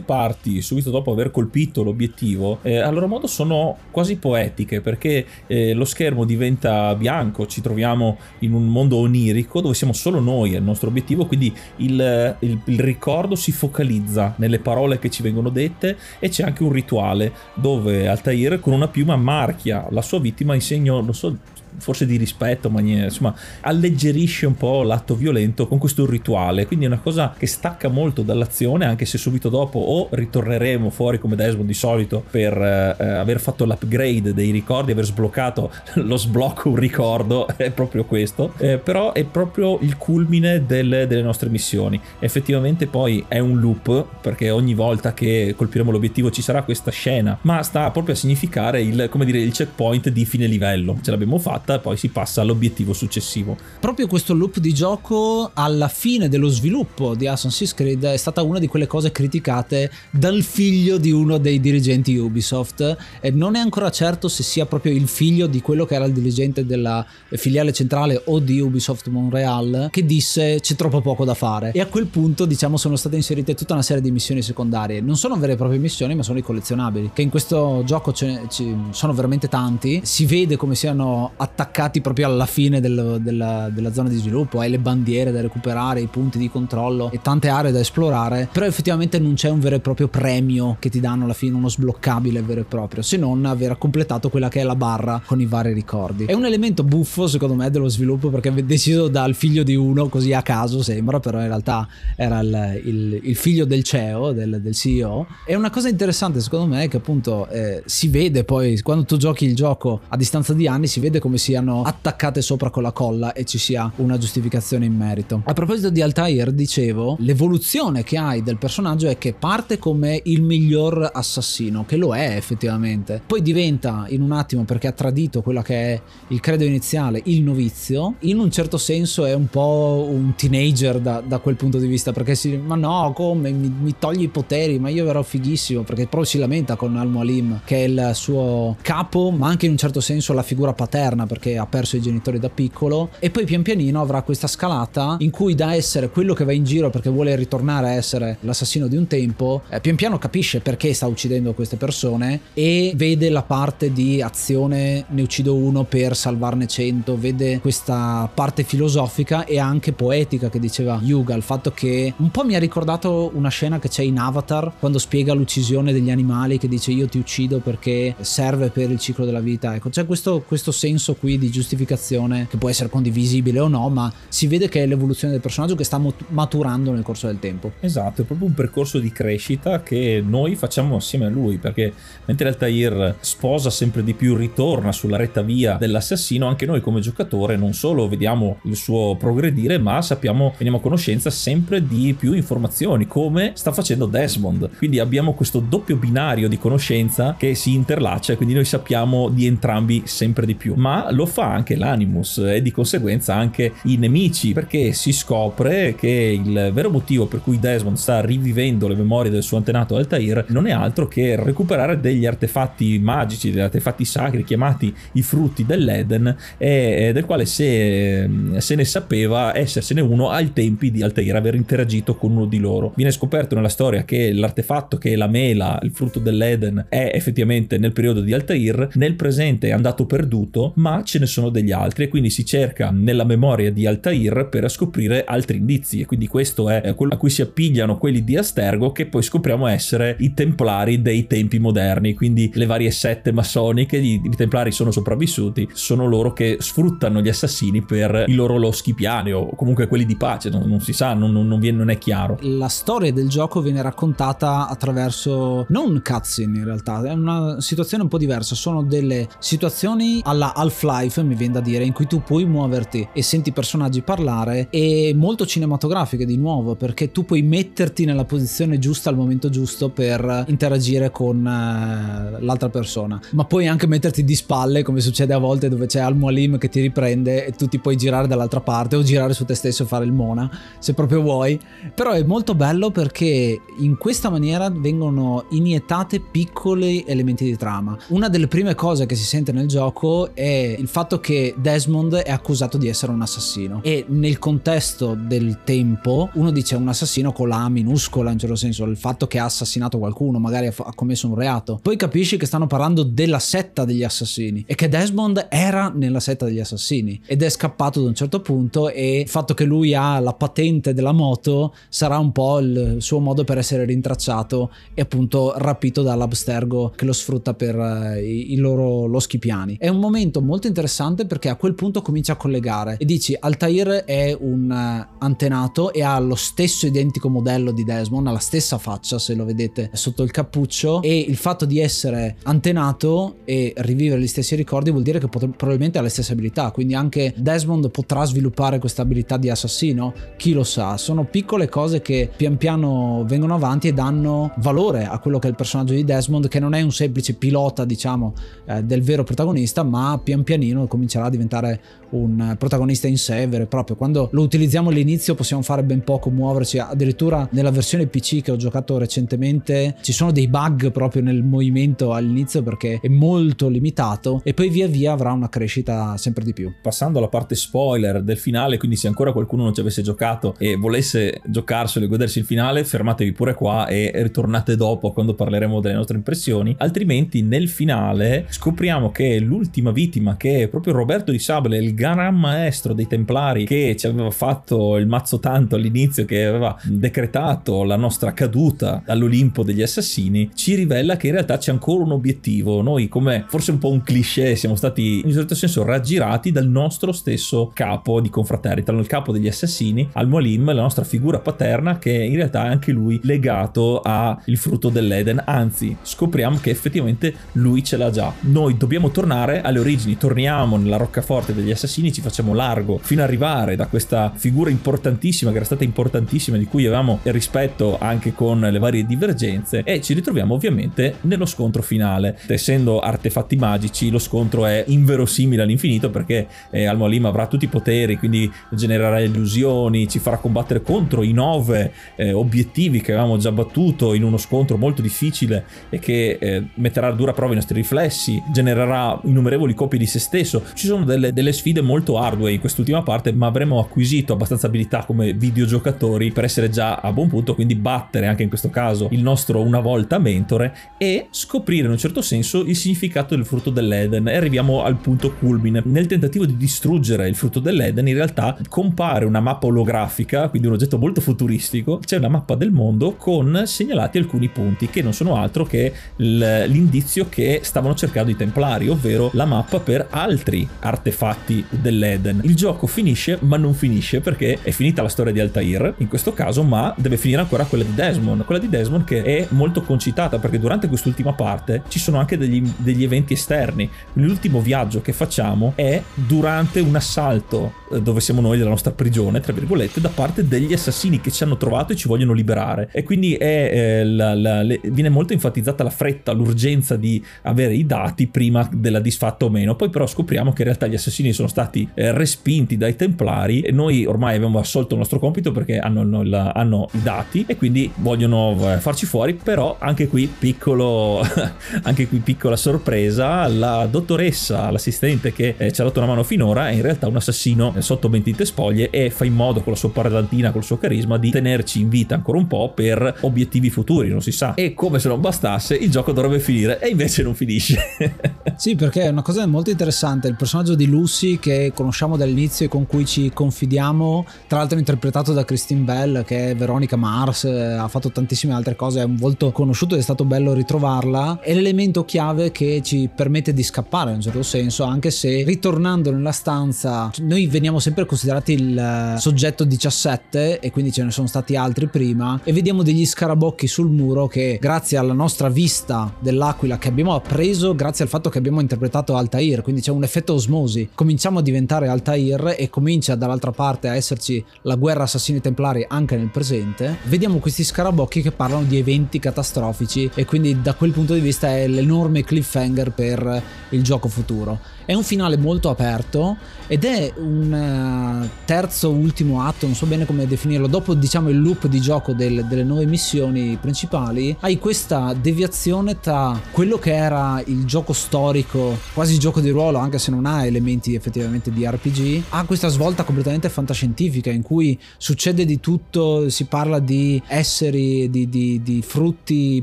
[0.00, 5.72] parti, subito dopo aver colpito l'obiettivo, eh, a loro modo sono quasi poetiche perché eh,
[5.72, 10.58] lo schermo diventa bianco, ci troviamo in un mondo onirico dove siamo solo noi, è
[10.58, 15.22] il nostro obiettivo emotivo, quindi il, il, il, ricordo si focalizza nelle parole che ci
[15.22, 20.20] vengono dette e c'è anche un rituale dove Altair con una piuma marchia la sua
[20.20, 21.36] vittima in segno, non so
[21.78, 26.88] forse di rispetto, ma insomma alleggerisce un po' l'atto violento con questo rituale, quindi è
[26.88, 31.66] una cosa che stacca molto dall'azione, anche se subito dopo o ritorneremo fuori come Desmond
[31.66, 37.46] di solito per eh, aver fatto l'upgrade dei ricordi, aver sbloccato lo sblocco un ricordo,
[37.56, 42.00] è proprio questo, eh, però è proprio il culmine del, delle nostre missioni.
[42.18, 47.38] Effettivamente poi è un loop, perché ogni volta che colpiremo l'obiettivo ci sarà questa scena,
[47.42, 50.98] ma sta proprio a significare il, come dire, il checkpoint di fine livello.
[51.02, 53.56] Ce l'abbiamo fatto fatta, poi si passa all'obiettivo successivo.
[53.80, 58.58] Proprio questo loop di gioco alla fine dello sviluppo di Assassin's Creed è stata una
[58.58, 63.90] di quelle cose criticate dal figlio di uno dei dirigenti Ubisoft e non è ancora
[63.90, 68.20] certo se sia proprio il figlio di quello che era il dirigente della filiale centrale
[68.26, 72.44] o di Ubisoft Montreal che disse c'è troppo poco da fare e a quel punto
[72.44, 75.00] diciamo sono state inserite tutta una serie di missioni secondarie.
[75.00, 78.26] Non sono vere e proprie missioni ma sono i collezionabili che in questo gioco ce
[78.26, 78.46] ne,
[78.90, 80.00] sono veramente tanti.
[80.02, 84.70] Si vede come siano attaccati proprio alla fine del, della, della, zona di sviluppo, hai
[84.70, 89.20] le bandiere da recuperare, i punti di controllo e tante aree da esplorare, però effettivamente
[89.20, 92.60] non c'è un vero e proprio premio che ti danno alla fine, uno sbloccabile vero
[92.60, 96.24] e proprio, se non aver completato quella che è la barra con i vari ricordi.
[96.24, 100.08] È un elemento buffo secondo me dello sviluppo perché è deciso dal figlio di uno,
[100.08, 101.86] così a caso sembra, però in realtà
[102.16, 105.26] era il, il, il figlio del CEO, del, del, CEO.
[105.46, 109.16] E una cosa interessante secondo me è che appunto eh, si vede poi, quando tu
[109.16, 112.92] giochi il gioco a distanza di anni, si vede come siano attaccate sopra con la
[112.92, 115.42] colla e ci sia una giustificazione in merito.
[115.44, 120.40] A proposito di Altair, dicevo, l'evoluzione che hai del personaggio è che parte come il
[120.40, 125.60] miglior assassino, che lo è effettivamente, poi diventa in un attimo perché ha tradito quello
[125.60, 130.34] che è il credo iniziale, il novizio, in un certo senso è un po' un
[130.34, 133.50] teenager da, da quel punto di vista, perché si ma no, come?
[133.50, 137.60] Mi, mi togli i poteri, ma io verrò fighissimo, perché proprio si lamenta con Al-Mualim,
[137.66, 141.58] che è il suo capo, ma anche in un certo senso la figura paterna, perché
[141.58, 145.56] ha perso i genitori da piccolo e poi pian pianino avrà questa scalata in cui
[145.56, 149.08] da essere quello che va in giro perché vuole ritornare a essere l'assassino di un
[149.08, 154.22] tempo, eh, pian piano capisce perché sta uccidendo queste persone e vede la parte di
[154.22, 160.60] azione ne uccido uno per salvarne cento, vede questa parte filosofica e anche poetica che
[160.60, 164.18] diceva Yuga, il fatto che un po' mi ha ricordato una scena che c'è in
[164.18, 169.00] Avatar quando spiega l'uccisione degli animali che dice io ti uccido perché serve per il
[169.00, 173.58] ciclo della vita, ecco c'è questo, questo senso qui di giustificazione che può essere condivisibile
[173.58, 177.28] o no, ma si vede che è l'evoluzione del personaggio che sta maturando nel corso
[177.28, 177.72] del tempo.
[177.80, 181.94] Esatto, è proprio un percorso di crescita che noi facciamo assieme a lui, perché
[182.26, 187.56] mentre Altair sposa sempre di più, ritorna sulla retta via dell'assassino, anche noi come giocatore
[187.56, 193.06] non solo vediamo il suo progredire, ma sappiamo, veniamo a conoscenza sempre di più informazioni,
[193.06, 194.76] come sta facendo Desmond.
[194.76, 200.02] Quindi abbiamo questo doppio binario di conoscenza che si interlaccia quindi noi sappiamo di entrambi
[200.04, 200.74] sempre di più.
[200.76, 206.40] Ma lo fa anche l'Animus e di conseguenza anche i nemici, perché si scopre che
[206.44, 210.66] il vero motivo per cui Desmond sta rivivendo le memorie del suo antenato Altair non
[210.66, 217.10] è altro che recuperare degli artefatti magici, degli artefatti sacri chiamati i frutti dell'Eden, e
[217.12, 222.32] del quale se, se ne sapeva essersene uno ai tempi di Altair, aver interagito con
[222.32, 222.92] uno di loro.
[222.96, 227.78] Viene scoperto nella storia che l'artefatto che è la mela, il frutto dell'Eden, è effettivamente
[227.78, 232.04] nel periodo di Altair, nel presente è andato perduto, ma ce ne sono degli altri
[232.04, 236.00] e quindi si cerca nella memoria di Altair per scoprire altri indizi.
[236.00, 239.66] E quindi questo è quello a cui si appigliano quelli di Astergo che poi scopriamo
[239.66, 244.90] essere i templari dei tempi moderni, quindi le varie sette massoniche, i, i templari sono
[244.90, 250.04] sopravvissuti, sono loro che sfruttano gli assassini per i loro loschi piani o comunque quelli
[250.04, 252.38] di pace, non, non si sa, non, non, viene, non, è chiaro.
[252.42, 258.08] La storia del gioco viene raccontata attraverso non cutscene in realtà, è una situazione un
[258.08, 260.93] po' diversa, sono delle situazioni alla Half-Life,
[261.24, 265.46] mi viene da dire, in cui tu puoi muoverti e senti personaggi parlare e molto
[265.46, 271.10] cinematografiche di nuovo, perché tu puoi metterti nella posizione giusta al momento giusto per interagire
[271.10, 275.86] con uh, l'altra persona, ma puoi anche metterti di spalle come succede a volte dove
[275.86, 279.44] c'è Al-Mualim che ti riprende e tu ti puoi girare dall'altra parte o girare su
[279.44, 281.58] te stesso e fare il mona se proprio vuoi,
[281.94, 287.96] però è molto bello perché in questa maniera vengono iniettate piccoli elementi di trama.
[288.08, 292.30] Una delle prime cose che si sente nel gioco è il fatto che Desmond è
[292.30, 297.48] accusato di essere un assassino e nel contesto del tempo uno dice un assassino con
[297.48, 301.28] la A minuscola in certo senso, il fatto che ha assassinato qualcuno, magari ha commesso
[301.28, 301.78] un reato.
[301.82, 306.44] Poi capisci che stanno parlando della setta degli assassini e che Desmond era nella setta
[306.44, 310.18] degli assassini ed è scappato da un certo punto e il fatto che lui ha
[310.20, 315.54] la patente della moto sarà un po' il suo modo per essere rintracciato e appunto
[315.56, 319.76] rapito dall'Abstergo che lo sfrutta per i, i, loro loschi piani.
[319.78, 324.04] È un momento molto interessante perché a quel punto comincia a collegare e dici Altair
[324.04, 328.78] è un uh, antenato e ha lo stesso identico modello di Desmond, ha la stessa
[328.78, 334.20] faccia se lo vedete sotto il cappuccio e il fatto di essere antenato e rivivere
[334.20, 337.90] gli stessi ricordi vuol dire che pot- probabilmente ha le stesse abilità, quindi anche Desmond
[337.90, 343.24] potrà sviluppare questa abilità di assassino, chi lo sa, sono piccole cose che pian piano
[343.26, 346.74] vengono avanti e danno valore a quello che è il personaggio di Desmond che non
[346.74, 348.34] è un semplice pilota diciamo
[348.66, 351.80] eh, del vero protagonista ma pian pianino comincerà a diventare
[352.10, 353.96] un protagonista in sé vero proprio.
[353.96, 356.78] Quando lo utilizziamo all'inizio possiamo fare ben poco muoverci.
[356.78, 362.12] Addirittura nella versione PC che ho giocato recentemente ci sono dei bug proprio nel movimento
[362.12, 366.72] all'inizio perché è molto limitato e poi via via avrà una crescita sempre di più.
[366.80, 370.76] Passando alla parte spoiler del finale quindi se ancora qualcuno non ci avesse giocato e
[370.76, 375.94] volesse giocarselo e godersi il finale fermatevi pure qua e ritornate dopo quando parleremo delle
[375.94, 376.74] nostre impressioni.
[376.78, 382.36] Altrimenti nel finale scopriamo che l'ultima vittima che è proprio Roberto di Sable il gran
[382.36, 387.96] maestro dei Templari che ci aveva fatto il mazzo tanto all'inizio, che aveva decretato la
[387.96, 392.82] nostra caduta dall'Olimpo degli assassini, ci rivela che in realtà c'è ancora un obiettivo.
[392.82, 396.68] Noi, come forse un po' un cliché, siamo stati in un certo senso raggirati dal
[396.68, 402.12] nostro stesso capo di confraternita, il capo degli assassini, Al-Mualim, la nostra figura paterna, che
[402.12, 405.42] in realtà è anche lui legato al frutto dell'Eden.
[405.44, 408.32] Anzi, scopriamo che effettivamente lui ce l'ha già.
[408.40, 413.28] Noi dobbiamo tornare alle origini, torniamo nella roccaforte degli assassini ci facciamo largo fino ad
[413.28, 418.60] arrivare da questa figura importantissima che era stata importantissima di cui avevamo rispetto anche con
[418.60, 422.38] le varie divergenze e ci ritroviamo ovviamente nello scontro finale.
[422.48, 428.16] Essendo artefatti magici lo scontro è inverosimile all'infinito perché eh, Al-Mualim avrà tutti i poteri
[428.18, 434.14] quindi genererà illusioni ci farà combattere contro i nove eh, obiettivi che avevamo già battuto
[434.14, 438.42] in uno scontro molto difficile e che eh, metterà a dura prova i nostri riflessi
[438.52, 440.62] genererà innumerevoli copie di se stesso.
[440.74, 445.04] Ci sono delle, delle sfide molto hardware in quest'ultima parte, ma avremo acquisito abbastanza abilità
[445.04, 449.22] come videogiocatori per essere già a buon punto, quindi battere anche in questo caso il
[449.22, 454.28] nostro una volta mentore e scoprire in un certo senso il significato del frutto dell'Eden.
[454.28, 455.82] E arriviamo al punto culmine.
[455.84, 460.74] Nel tentativo di distruggere il frutto dell'Eden in realtà compare una mappa olografica, quindi un
[460.74, 465.36] oggetto molto futuristico, c'è una mappa del mondo con segnalati alcuni punti che non sono
[465.36, 472.40] altro che l'indizio che stavano cercando i templari, ovvero la mappa per altri artefatti dell'Eden.
[472.44, 476.32] Il gioco finisce, ma non finisce perché è finita la storia di Altair in questo
[476.32, 478.44] caso, ma deve finire ancora quella di Desmond.
[478.44, 482.62] Quella di Desmond che è molto concitata perché durante quest'ultima parte ci sono anche degli,
[482.76, 483.90] degli eventi esterni.
[484.14, 489.40] L'ultimo viaggio che facciamo è durante un assalto eh, dove siamo noi della nostra prigione,
[489.40, 492.88] tra virgolette, da parte degli assassini che ci hanno trovato e ci vogliono liberare.
[492.92, 497.74] E quindi è, eh, la, la, le, viene molto enfatizzata la fretta, l'urgenza di avere
[497.74, 499.74] i dati prima della disfatta o meno.
[499.74, 503.72] Poi però scopriamo che in realtà gli assassini sono stati eh, respinti dai templari e
[503.72, 507.90] noi ormai abbiamo assolto il nostro compito perché hanno, hanno, hanno i dati e quindi
[507.96, 511.20] vogliono eh, farci fuori, però anche qui piccolo,
[511.82, 516.68] anche qui piccola sorpresa, la dottoressa, l'assistente che eh, ci ha dato una mano finora
[516.68, 519.78] è in realtà un assassino eh, sotto mentite spoglie e fa in modo con la
[519.78, 524.08] sua parlantina, col suo carisma di tenerci in vita ancora un po' per obiettivi futuri,
[524.08, 524.54] non si sa.
[524.54, 527.78] E come se non bastasse, il gioco dovrebbe finire e invece non finisce.
[528.56, 532.68] sì, perché è una cosa molto interessante, il personaggio di Lucy che conosciamo dall'inizio e
[532.68, 537.72] con cui ci confidiamo, tra l'altro interpretato da Christine Bell che è Veronica Mars, eh,
[537.72, 541.54] ha fatto tantissime altre cose, è un volto conosciuto ed è stato bello ritrovarla, è
[541.54, 546.32] l'elemento chiave che ci permette di scappare in un certo senso, anche se ritornando nella
[546.32, 551.56] stanza noi veniamo sempre considerati il eh, soggetto 17 e quindi ce ne sono stati
[551.56, 556.88] altri prima e vediamo degli scarabocchi sul muro che grazie alla nostra vista dell'aquila che
[556.88, 561.40] abbiamo appreso grazie al fatto che abbiamo interpretato Altair, quindi c'è un effetto osmosi, cominciamo
[561.40, 566.30] a diventare Altair e comincia dall'altra parte a esserci la guerra assassini templari anche nel
[566.30, 571.20] presente, vediamo questi scarabocchi che parlano di eventi catastrofici e quindi da quel punto di
[571.20, 574.60] vista è l'enorme cliffhanger per il gioco futuro.
[574.86, 580.04] È un finale molto aperto ed è un uh, terzo ultimo atto, non so bene
[580.04, 585.14] come definirlo, dopo diciamo il loop di gioco del, delle nuove missioni principali, hai questa
[585.14, 590.26] deviazione tra quello che era il gioco storico, quasi gioco di ruolo, anche se non
[590.26, 596.28] ha elementi effettivamente di RPG, ha questa svolta completamente fantascientifica in cui succede di tutto,
[596.28, 599.60] si parla di esseri, di, di, di frutti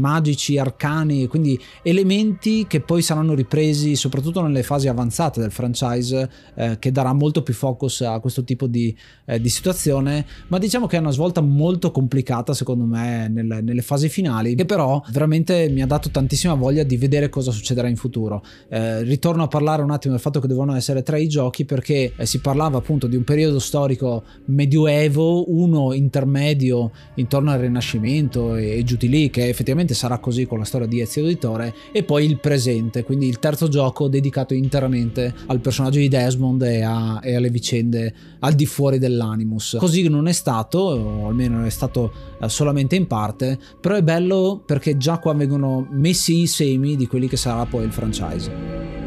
[0.00, 6.30] magici, arcani, quindi elementi che poi saranno ripresi soprattutto nelle fasi avanzate avanzata del franchise
[6.54, 8.96] eh, che darà molto più focus a questo tipo di,
[9.26, 13.82] eh, di, situazione, ma diciamo che è una svolta molto complicata secondo me nelle, nelle,
[13.82, 17.96] fasi finali, che però veramente mi ha dato tantissima voglia di vedere cosa succederà in
[17.96, 18.42] futuro.
[18.68, 22.12] Eh, ritorno a parlare un attimo del fatto che devono essere tre i giochi perché
[22.16, 28.78] eh, si parlava appunto di un periodo storico medioevo, uno intermedio intorno al Rinascimento e,
[28.78, 32.04] e giù di lì, che effettivamente sarà così con la storia di Ezio Auditore, e
[32.04, 36.82] poi il presente, quindi il terzo gioco dedicato interamente direttamente al personaggio di Desmond e,
[36.82, 39.76] a, e alle vicende al di fuori dell'Animus.
[39.78, 44.62] Così non è stato, o almeno è stato eh, solamente in parte, però è bello
[44.64, 48.99] perché già qua vengono messi i semi di quelli che sarà poi il franchise.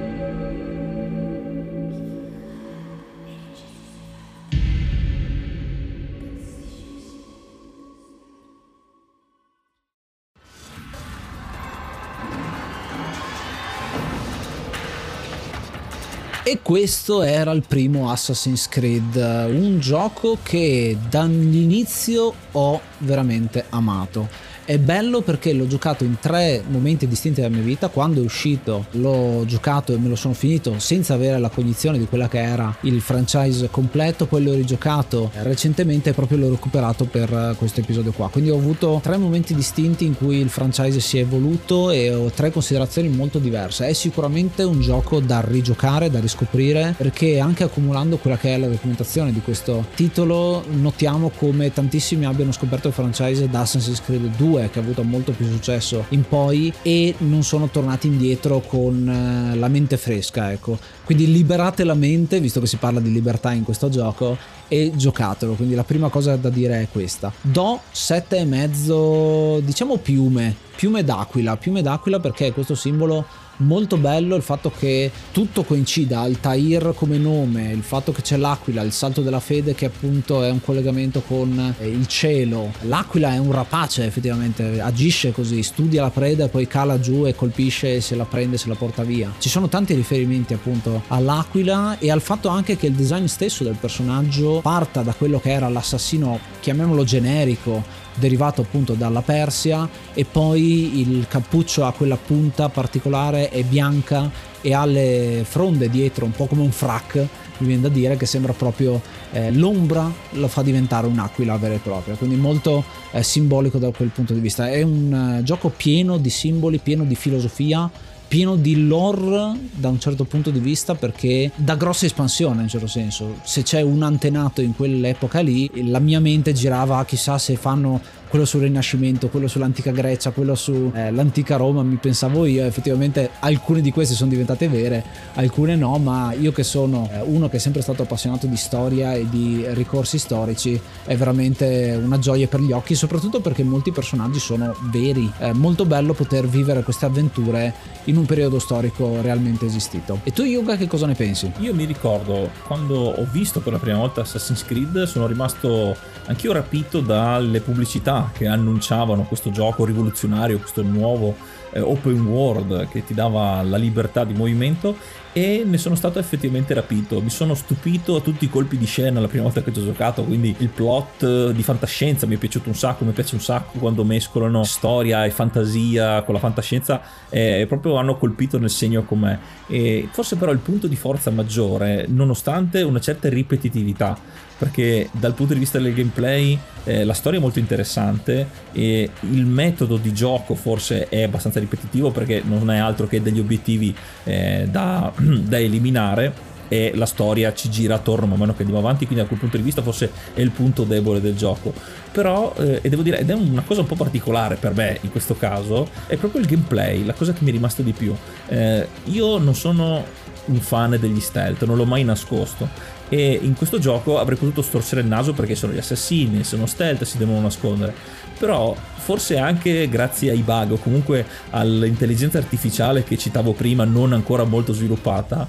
[16.54, 24.30] E questo era il primo Assassin's Creed, un gioco che dall'inizio ho veramente amato
[24.66, 27.90] è bello perché l'ho giocato in tre momenti distinti della mia vita.
[27.90, 32.06] Quando è uscito l'ho giocato e me lo sono finito senza avere la cognizione di
[32.06, 34.26] quella che era il franchise completo.
[34.26, 38.30] Poi l'ho rigiocato recentemente e proprio l'ho recuperato per questo episodio qua.
[38.30, 42.30] Quindi ho avuto tre momenti distinti in cui il franchise si è evoluto e ho
[42.32, 43.88] tre considerazioni molto diverse.
[43.88, 48.68] È sicuramente un gioco da rigiocare, da riscoprire perché anche accumulando quella che è la
[48.68, 54.53] documentazione di questo titolo notiamo come tantissimi abbiano scoperto il franchise da Assassin's Creed 2
[54.54, 59.08] 2 che ha avuto molto più successo in poi e non sono tornati indietro con
[59.08, 60.78] eh, la mente fresca ecco.
[61.04, 64.38] Quindi liberate la mente visto che si parla di libertà in questo gioco
[64.68, 65.54] e giocatelo.
[65.54, 67.32] Quindi la prima cosa da dire è questa.
[67.42, 71.58] Do 7,5 diciamo piume piume d'aquila.
[71.58, 73.26] Piume d'aquila perché questo simbolo
[73.64, 78.82] molto bello il fatto che tutto coincida, Altair come nome, il fatto che c'è l'aquila,
[78.82, 82.72] il salto della fede che appunto è un collegamento con eh, il cielo.
[82.82, 87.36] L'aquila è un rapace effettivamente, agisce così, studia la preda e poi cala giù e
[87.36, 89.34] colpisce e se la prende, se la porta via.
[89.38, 93.78] Ci sono tanti riferimenti appunto all'aquila e al fatto anche che il design stesso del
[93.80, 97.84] personaggio parta da quello che era l'assassino, chiamiamolo generico,
[98.16, 104.30] derivato appunto dalla Persia e poi il cappuccio ha quella punta particolare è bianca
[104.62, 108.26] e ha le fronde dietro un po' come un frac mi viene da dire che
[108.26, 109.02] sembra proprio
[109.32, 114.10] eh, l'ombra lo fa diventare un'aquila vera e propria quindi molto eh, simbolico da quel
[114.10, 114.70] punto di vista.
[114.70, 117.90] È un uh, gioco pieno di simboli pieno di filosofia
[118.34, 122.68] pieno di lore da un certo punto di vista perché dà grossa espansione in un
[122.68, 123.36] certo senso.
[123.44, 128.02] Se c'è un antenato in quell'epoca lì, la mia mente girava chissà se fanno
[128.34, 133.80] quello sul Rinascimento, quello sull'antica Grecia, quello sull'antica eh, Roma, mi pensavo io, effettivamente alcune
[133.80, 135.04] di queste sono diventate vere,
[135.36, 139.14] alcune no, ma io che sono eh, uno che è sempre stato appassionato di storia
[139.14, 144.40] e di ricorsi storici, è veramente una gioia per gli occhi, soprattutto perché molti personaggi
[144.40, 145.32] sono veri.
[145.38, 147.72] È molto bello poter vivere queste avventure
[148.06, 150.22] in un periodo storico realmente esistito.
[150.24, 151.52] E tu Yuga che cosa ne pensi?
[151.60, 156.52] Io mi ricordo quando ho visto per la prima volta Assassin's Creed, sono rimasto anch'io
[156.52, 161.36] rapito dalle pubblicità che annunciavano questo gioco rivoluzionario, questo nuovo
[161.74, 164.96] eh, open world che ti dava la libertà di movimento
[165.36, 167.20] e ne sono stato effettivamente rapito.
[167.20, 169.84] Mi sono stupito a tutti i colpi di scena la prima volta che ci ho
[169.84, 173.42] giocato, quindi il plot eh, di fantascienza mi è piaciuto un sacco, mi piace un
[173.42, 179.04] sacco quando mescolano storia e fantasia con la fantascienza e proprio hanno colpito nel segno
[179.04, 179.40] con me.
[179.68, 184.16] E forse però il punto di forza maggiore, nonostante una certa ripetitività,
[184.64, 189.46] perché dal punto di vista del gameplay eh, la storia è molto interessante e il
[189.46, 193.94] metodo di gioco forse è abbastanza ripetitivo perché non è altro che degli obiettivi
[194.24, 199.06] eh, da, da eliminare e la storia ci gira attorno man mano che andiamo avanti,
[199.06, 201.72] quindi da quel punto di vista forse è il punto debole del gioco.
[202.12, 205.12] Però, eh, e devo dire, ed è una cosa un po' particolare per me in
[205.12, 208.16] questo caso, è proprio il gameplay, la cosa che mi è rimasta di più.
[208.48, 210.04] Eh, io non sono
[210.46, 212.68] un fan degli stealth, non l'ho mai nascosto
[213.10, 217.04] e in questo gioco avrei potuto storsere il naso perché sono gli assassini, sono stealth,
[217.04, 217.94] si devono nascondere.
[218.38, 224.44] Però forse anche grazie ai bug o comunque all'intelligenza artificiale che citavo prima, non ancora
[224.44, 225.48] molto sviluppata,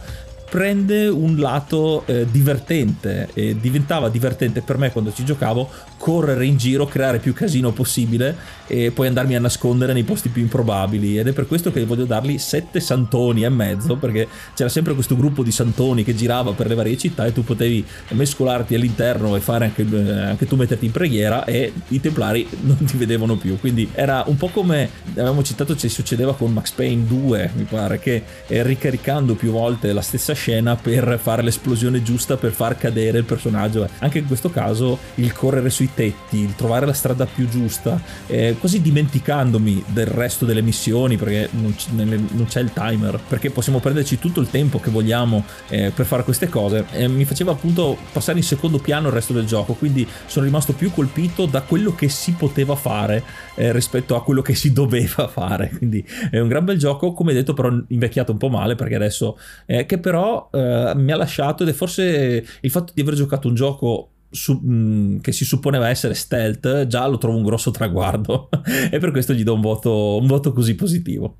[0.55, 6.57] prende un lato eh, divertente e diventava divertente per me quando ci giocavo correre in
[6.57, 8.37] giro, creare più casino possibile
[8.69, 11.19] e poi andarmi a nascondere nei posti più improbabili.
[11.19, 15.17] Ed è per questo che voglio dargli sette santoni e mezzo perché c'era sempre questo
[15.17, 19.41] gruppo di santoni che girava per le varie città e tu potevi mescolarti all'interno e
[19.41, 23.59] fare anche, eh, anche tu metterti in preghiera e i templari non ti vedevano più.
[23.59, 27.99] Quindi era un po' come avevamo citato ci succedeva con Max Payne 2 mi pare
[27.99, 32.77] che eh, ricaricando più volte la stessa scena scena per fare l'esplosione giusta per far
[32.77, 33.89] cadere il personaggio.
[34.01, 38.55] Anche in questo caso il correre sui tetti, il trovare la strada più giusta, eh,
[38.61, 43.81] quasi dimenticandomi del resto delle missioni perché non, c- non, c'è il timer, perché possiamo
[43.81, 46.85] prenderci tutto il tempo che vogliamo eh, per fare queste cose.
[46.93, 50.75] Eh, mi faceva appunto passare in secondo piano il resto del gioco, quindi sono rimasto
[50.75, 53.23] più colpito da quello che si poteva fare
[53.55, 55.71] eh, rispetto a quello che si doveva fare.
[55.85, 59.39] Quindi è un gran bel gioco, come detto, però invecchiato un po' male perché adesso
[59.67, 63.49] eh, che però eh, mi ha lasciato ed è forse il fatto di aver giocato
[63.49, 68.49] un gioco su, mh, che si supponeva essere stealth già lo trovo un grosso traguardo
[68.91, 71.39] e per questo gli do un voto, un voto così positivo.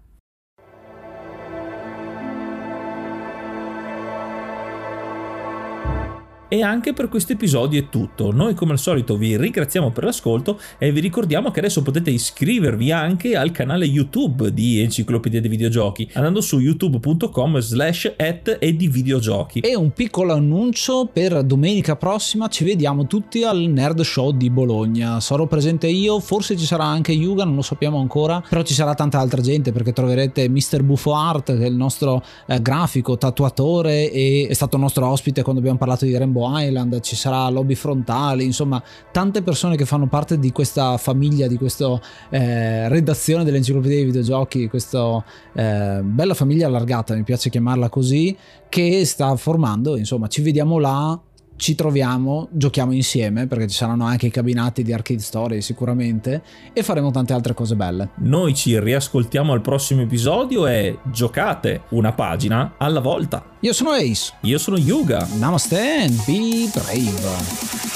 [6.47, 8.31] E anche per questo episodio è tutto.
[8.31, 12.93] Noi come al solito vi ringraziamo per l'ascolto e vi ricordiamo che adesso potete iscrivervi
[12.93, 18.89] anche al canale YouTube di Enciclopedia dei Videogiochi andando su youtube.com slash at e di
[18.89, 19.61] videogiochi.
[19.61, 25.21] E un piccolo annuncio per domenica prossima ci vediamo tutti al Nerd Show di Bologna.
[25.21, 28.95] Sarò presente io, forse ci sarà anche Yuga, non lo sappiamo ancora, però ci sarà
[28.95, 30.83] tanta altra gente perché troverete Mr.
[30.83, 35.61] Buffo Art che è il nostro eh, grafico, tatuatore e è stato nostro ospite quando
[35.61, 38.83] abbiamo parlato di Rainbow Island, ci sarà Lobby Frontale, insomma
[39.13, 44.69] tante persone che fanno parte di questa famiglia, di questa eh, redazione dell'enciclopedia dei videogiochi,
[44.69, 45.23] questa
[45.53, 48.37] eh, bella famiglia allargata, mi piace chiamarla così,
[48.69, 51.21] che sta formando, insomma ci vediamo là
[51.57, 56.43] ci troviamo, giochiamo insieme perché ci saranno anche i cabinati di Arcade Story sicuramente
[56.73, 58.11] e faremo tante altre cose belle.
[58.17, 63.45] Noi ci riascoltiamo al prossimo episodio e giocate una pagina alla volta.
[63.61, 64.35] Io sono Ace.
[64.43, 65.27] Io sono Yuga.
[65.39, 67.93] Namaste and be brave.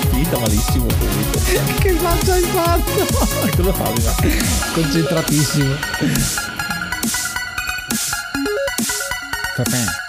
[0.09, 0.87] Finita malissimo
[1.79, 3.05] Che faccia hai fatto?
[3.55, 3.93] Cosa fa?
[4.73, 5.75] Concentratissimo.
[9.55, 10.04] Perfetto.